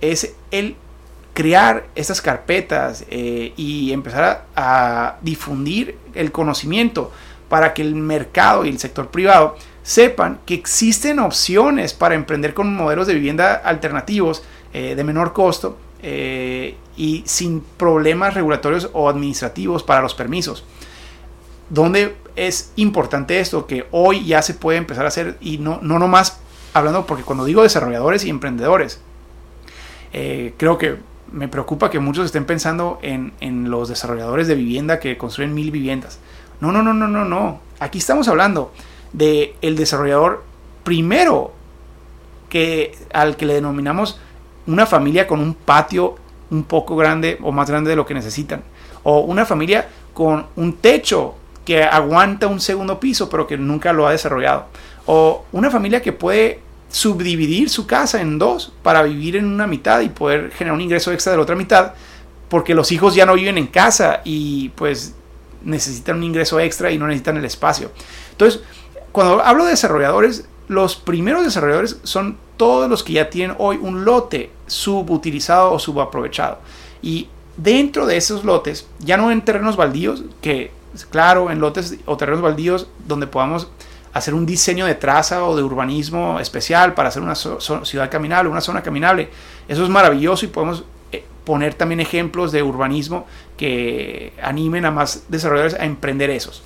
es 0.00 0.34
el 0.50 0.76
crear 1.34 1.88
estas 1.96 2.22
carpetas 2.22 3.04
eh, 3.10 3.52
y 3.56 3.92
empezar 3.92 4.46
a, 4.54 5.16
difundir 5.20 5.98
el 6.14 6.32
conocimiento 6.32 7.12
para 7.48 7.74
que 7.74 7.82
el 7.82 7.96
mercado 7.96 8.64
y 8.64 8.68
el 8.68 8.78
sector 8.78 9.08
privado 9.08 9.56
sepan 9.82 10.38
que 10.46 10.54
existen 10.54 11.18
opciones 11.18 11.92
para 11.92 12.14
emprender 12.14 12.54
con 12.54 12.74
modelos 12.74 13.06
de 13.06 13.14
vivienda 13.14 13.54
alternativos 13.54 14.42
eh, 14.72 14.94
de 14.94 15.04
menor 15.04 15.32
costo 15.32 15.76
eh, 16.02 16.76
y 16.96 17.24
sin 17.26 17.60
problemas 17.60 18.34
regulatorios 18.34 18.88
o 18.92 19.08
administrativos 19.08 19.82
para 19.82 20.00
los 20.00 20.14
permisos. 20.14 20.64
Donde 21.68 22.14
es 22.36 22.72
importante 22.76 23.40
esto, 23.40 23.66
que 23.66 23.86
hoy 23.90 24.24
ya 24.24 24.40
se 24.40 24.54
puede 24.54 24.78
empezar 24.78 25.04
a 25.04 25.08
hacer 25.08 25.36
y 25.40 25.58
no, 25.58 25.80
no 25.82 25.98
nomás 25.98 26.38
hablando, 26.72 27.06
porque 27.06 27.24
cuando 27.24 27.44
digo 27.44 27.62
desarrolladores 27.62 28.24
y 28.24 28.30
emprendedores, 28.30 29.00
creo 30.12 30.78
que 30.78 30.98
me 31.34 31.48
preocupa 31.48 31.90
que 31.90 31.98
muchos 31.98 32.26
estén 32.26 32.44
pensando 32.44 33.00
en, 33.02 33.32
en, 33.40 33.68
los 33.68 33.88
desarrolladores 33.88 34.46
de 34.46 34.54
vivienda 34.54 35.00
que 35.00 35.18
construyen 35.18 35.52
mil 35.52 35.72
viviendas. 35.72 36.20
No, 36.60 36.70
no, 36.70 36.82
no, 36.82 36.94
no, 36.94 37.08
no, 37.08 37.24
no. 37.24 37.60
Aquí 37.80 37.98
estamos 37.98 38.28
hablando 38.28 38.72
de 39.12 39.56
el 39.60 39.74
desarrollador 39.74 40.44
primero 40.84 41.52
que 42.48 42.96
al 43.12 43.36
que 43.36 43.46
le 43.46 43.54
denominamos 43.54 44.20
una 44.68 44.86
familia 44.86 45.26
con 45.26 45.40
un 45.40 45.54
patio 45.54 46.14
un 46.50 46.62
poco 46.62 46.94
grande 46.94 47.38
o 47.42 47.50
más 47.50 47.68
grande 47.68 47.90
de 47.90 47.96
lo 47.96 48.06
que 48.06 48.14
necesitan 48.14 48.62
o 49.02 49.20
una 49.20 49.44
familia 49.44 49.88
con 50.12 50.46
un 50.54 50.74
techo 50.74 51.34
que 51.64 51.82
aguanta 51.82 52.46
un 52.46 52.60
segundo 52.60 53.00
piso 53.00 53.28
pero 53.28 53.46
que 53.46 53.56
nunca 53.56 53.92
lo 53.92 54.06
ha 54.06 54.12
desarrollado 54.12 54.66
o 55.06 55.44
una 55.52 55.70
familia 55.70 56.00
que 56.00 56.12
puede 56.12 56.60
subdividir 56.94 57.70
su 57.70 57.88
casa 57.88 58.20
en 58.20 58.38
dos 58.38 58.72
para 58.84 59.02
vivir 59.02 59.34
en 59.34 59.46
una 59.46 59.66
mitad 59.66 60.00
y 60.00 60.10
poder 60.10 60.52
generar 60.52 60.76
un 60.76 60.80
ingreso 60.80 61.10
extra 61.10 61.32
de 61.32 61.38
la 61.38 61.42
otra 61.42 61.56
mitad 61.56 61.94
porque 62.48 62.72
los 62.72 62.92
hijos 62.92 63.16
ya 63.16 63.26
no 63.26 63.34
viven 63.34 63.58
en 63.58 63.66
casa 63.66 64.20
y 64.22 64.68
pues 64.76 65.16
necesitan 65.64 66.18
un 66.18 66.22
ingreso 66.22 66.60
extra 66.60 66.92
y 66.92 66.98
no 66.98 67.08
necesitan 67.08 67.36
el 67.36 67.44
espacio. 67.44 67.90
Entonces, 68.30 68.60
cuando 69.10 69.42
hablo 69.42 69.64
de 69.64 69.70
desarrolladores, 69.70 70.46
los 70.68 70.94
primeros 70.94 71.42
desarrolladores 71.42 71.96
son 72.04 72.38
todos 72.56 72.88
los 72.88 73.02
que 73.02 73.14
ya 73.14 73.28
tienen 73.28 73.56
hoy 73.58 73.76
un 73.82 74.04
lote 74.04 74.52
subutilizado 74.68 75.72
o 75.72 75.80
subaprovechado. 75.80 76.60
Y 77.02 77.26
dentro 77.56 78.06
de 78.06 78.18
esos 78.18 78.44
lotes, 78.44 78.86
ya 79.00 79.16
no 79.16 79.32
en 79.32 79.44
terrenos 79.44 79.76
baldíos, 79.76 80.22
que 80.40 80.70
claro, 81.10 81.50
en 81.50 81.58
lotes 81.58 81.96
o 82.06 82.16
terrenos 82.16 82.40
baldíos 82.40 82.86
donde 83.08 83.26
podamos 83.26 83.68
hacer 84.14 84.32
un 84.32 84.46
diseño 84.46 84.86
de 84.86 84.94
traza 84.94 85.44
o 85.44 85.56
de 85.56 85.62
urbanismo 85.62 86.38
especial 86.38 86.94
para 86.94 87.08
hacer 87.08 87.20
una 87.20 87.34
ciudad 87.34 88.10
caminable, 88.10 88.48
una 88.48 88.60
zona 88.60 88.80
caminable. 88.80 89.28
Eso 89.68 89.82
es 89.82 89.90
maravilloso 89.90 90.44
y 90.46 90.48
podemos 90.48 90.84
eh, 91.10 91.24
poner 91.44 91.74
también 91.74 92.00
ejemplos 92.00 92.52
de 92.52 92.62
urbanismo 92.62 93.26
que 93.56 94.32
animen 94.40 94.84
a 94.86 94.92
más 94.92 95.24
desarrolladores 95.28 95.78
a 95.78 95.84
emprender 95.84 96.30
esos. 96.30 96.62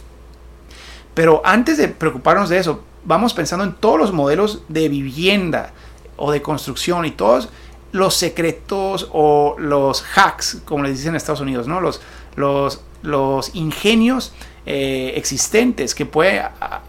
Pero 1.14 1.40
antes 1.42 1.78
de 1.78 1.88
preocuparnos 1.88 2.50
de 2.50 2.58
eso, 2.58 2.84
vamos 3.04 3.32
pensando 3.32 3.64
en 3.64 3.72
todos 3.72 3.98
los 3.98 4.12
modelos 4.12 4.62
de 4.68 4.90
vivienda 4.90 5.72
o 6.18 6.30
de 6.30 6.42
construcción 6.42 7.06
y 7.06 7.12
todos 7.12 7.48
los 7.92 8.14
secretos 8.14 9.08
o 9.10 9.56
los 9.58 10.04
hacks, 10.14 10.60
como 10.66 10.84
les 10.84 10.98
dicen 10.98 11.10
en 11.10 11.16
Estados 11.16 11.40
Unidos, 11.40 11.66
¿no? 11.66 11.80
Los, 11.80 12.02
los, 12.36 12.82
los 13.02 13.54
ingenios 13.54 14.34
eh, 14.70 15.14
existentes 15.16 15.94
que 15.94 16.04
puede 16.04 16.42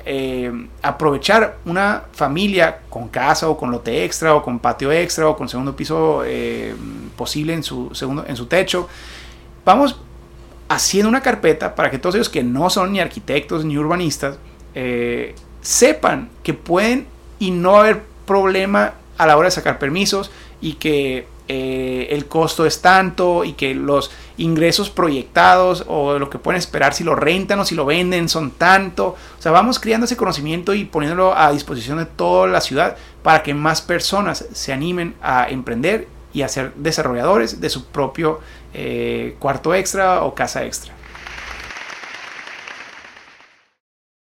eh, 0.06 0.52
aprovechar 0.82 1.60
una 1.64 2.04
familia 2.12 2.80
con 2.90 3.08
casa 3.08 3.48
o 3.48 3.56
con 3.56 3.72
lote 3.72 4.04
extra 4.04 4.36
o 4.36 4.44
con 4.44 4.60
patio 4.60 4.92
extra 4.92 5.30
o 5.30 5.38
con 5.38 5.48
segundo 5.48 5.74
piso 5.74 6.24
eh, 6.26 6.76
posible 7.16 7.54
en 7.54 7.64
su, 7.64 7.90
segundo, 7.96 8.26
en 8.28 8.36
su 8.36 8.48
techo. 8.48 8.90
Vamos 9.64 9.98
haciendo 10.68 11.08
una 11.08 11.22
carpeta 11.22 11.74
para 11.74 11.90
que 11.90 11.98
todos 11.98 12.16
ellos 12.16 12.28
que 12.28 12.44
no 12.44 12.70
son 12.70 12.92
ni 12.92 13.00
arquitectos 13.00 13.64
ni 13.64 13.78
urbanistas 13.78 14.40
sepan 15.62 16.30
que 16.44 16.54
pueden 16.54 17.08
y 17.40 17.52
no 17.52 17.78
haber 17.78 18.04
problema 18.26 18.96
a 19.18 19.26
la 19.26 19.38
hora 19.38 19.48
de 19.48 19.52
sacar 19.52 19.80
permisos 19.80 20.32
y 20.60 20.74
que 20.74 21.28
eh, 21.52 22.10
el 22.12 22.28
costo 22.28 22.68
es 22.68 22.80
tanto 22.80 23.44
y 23.44 23.54
que 23.54 23.74
los 23.74 24.12
ingresos 24.38 24.92
proyectados 24.92 25.84
o 25.88 26.20
lo 26.20 26.30
que 26.30 26.38
pueden 26.38 26.60
esperar 26.60 26.94
si 26.94 27.04
lo 27.04 27.16
rentan 27.16 27.60
o 27.60 27.66
si 27.66 27.74
lo 27.74 27.86
venden 27.86 28.30
son 28.30 28.52
tanto. 28.52 29.16
O 29.38 29.42
sea, 29.42 29.52
vamos 29.52 29.80
creando 29.80 30.06
ese 30.06 30.16
conocimiento 30.16 30.76
y 30.76 30.86
poniéndolo 30.86 31.36
a 31.36 31.52
disposición 31.52 31.98
de 31.98 32.06
toda 32.06 32.46
la 32.46 32.62
ciudad 32.62 32.98
para 33.24 33.42
que 33.42 33.56
más 33.56 33.82
personas 33.82 34.46
se 34.54 34.72
animen 34.72 35.16
a 35.24 35.50
emprender 35.50 36.08
y 36.34 36.44
a 36.44 36.48
ser 36.48 36.72
desarrolladores 36.76 37.60
de 37.60 37.70
su 37.72 37.86
propio 37.86 38.40
eh, 38.76 39.36
cuarto 39.40 39.74
extra 39.74 40.22
o 40.22 40.36
casa 40.36 40.64
extra. 40.66 40.94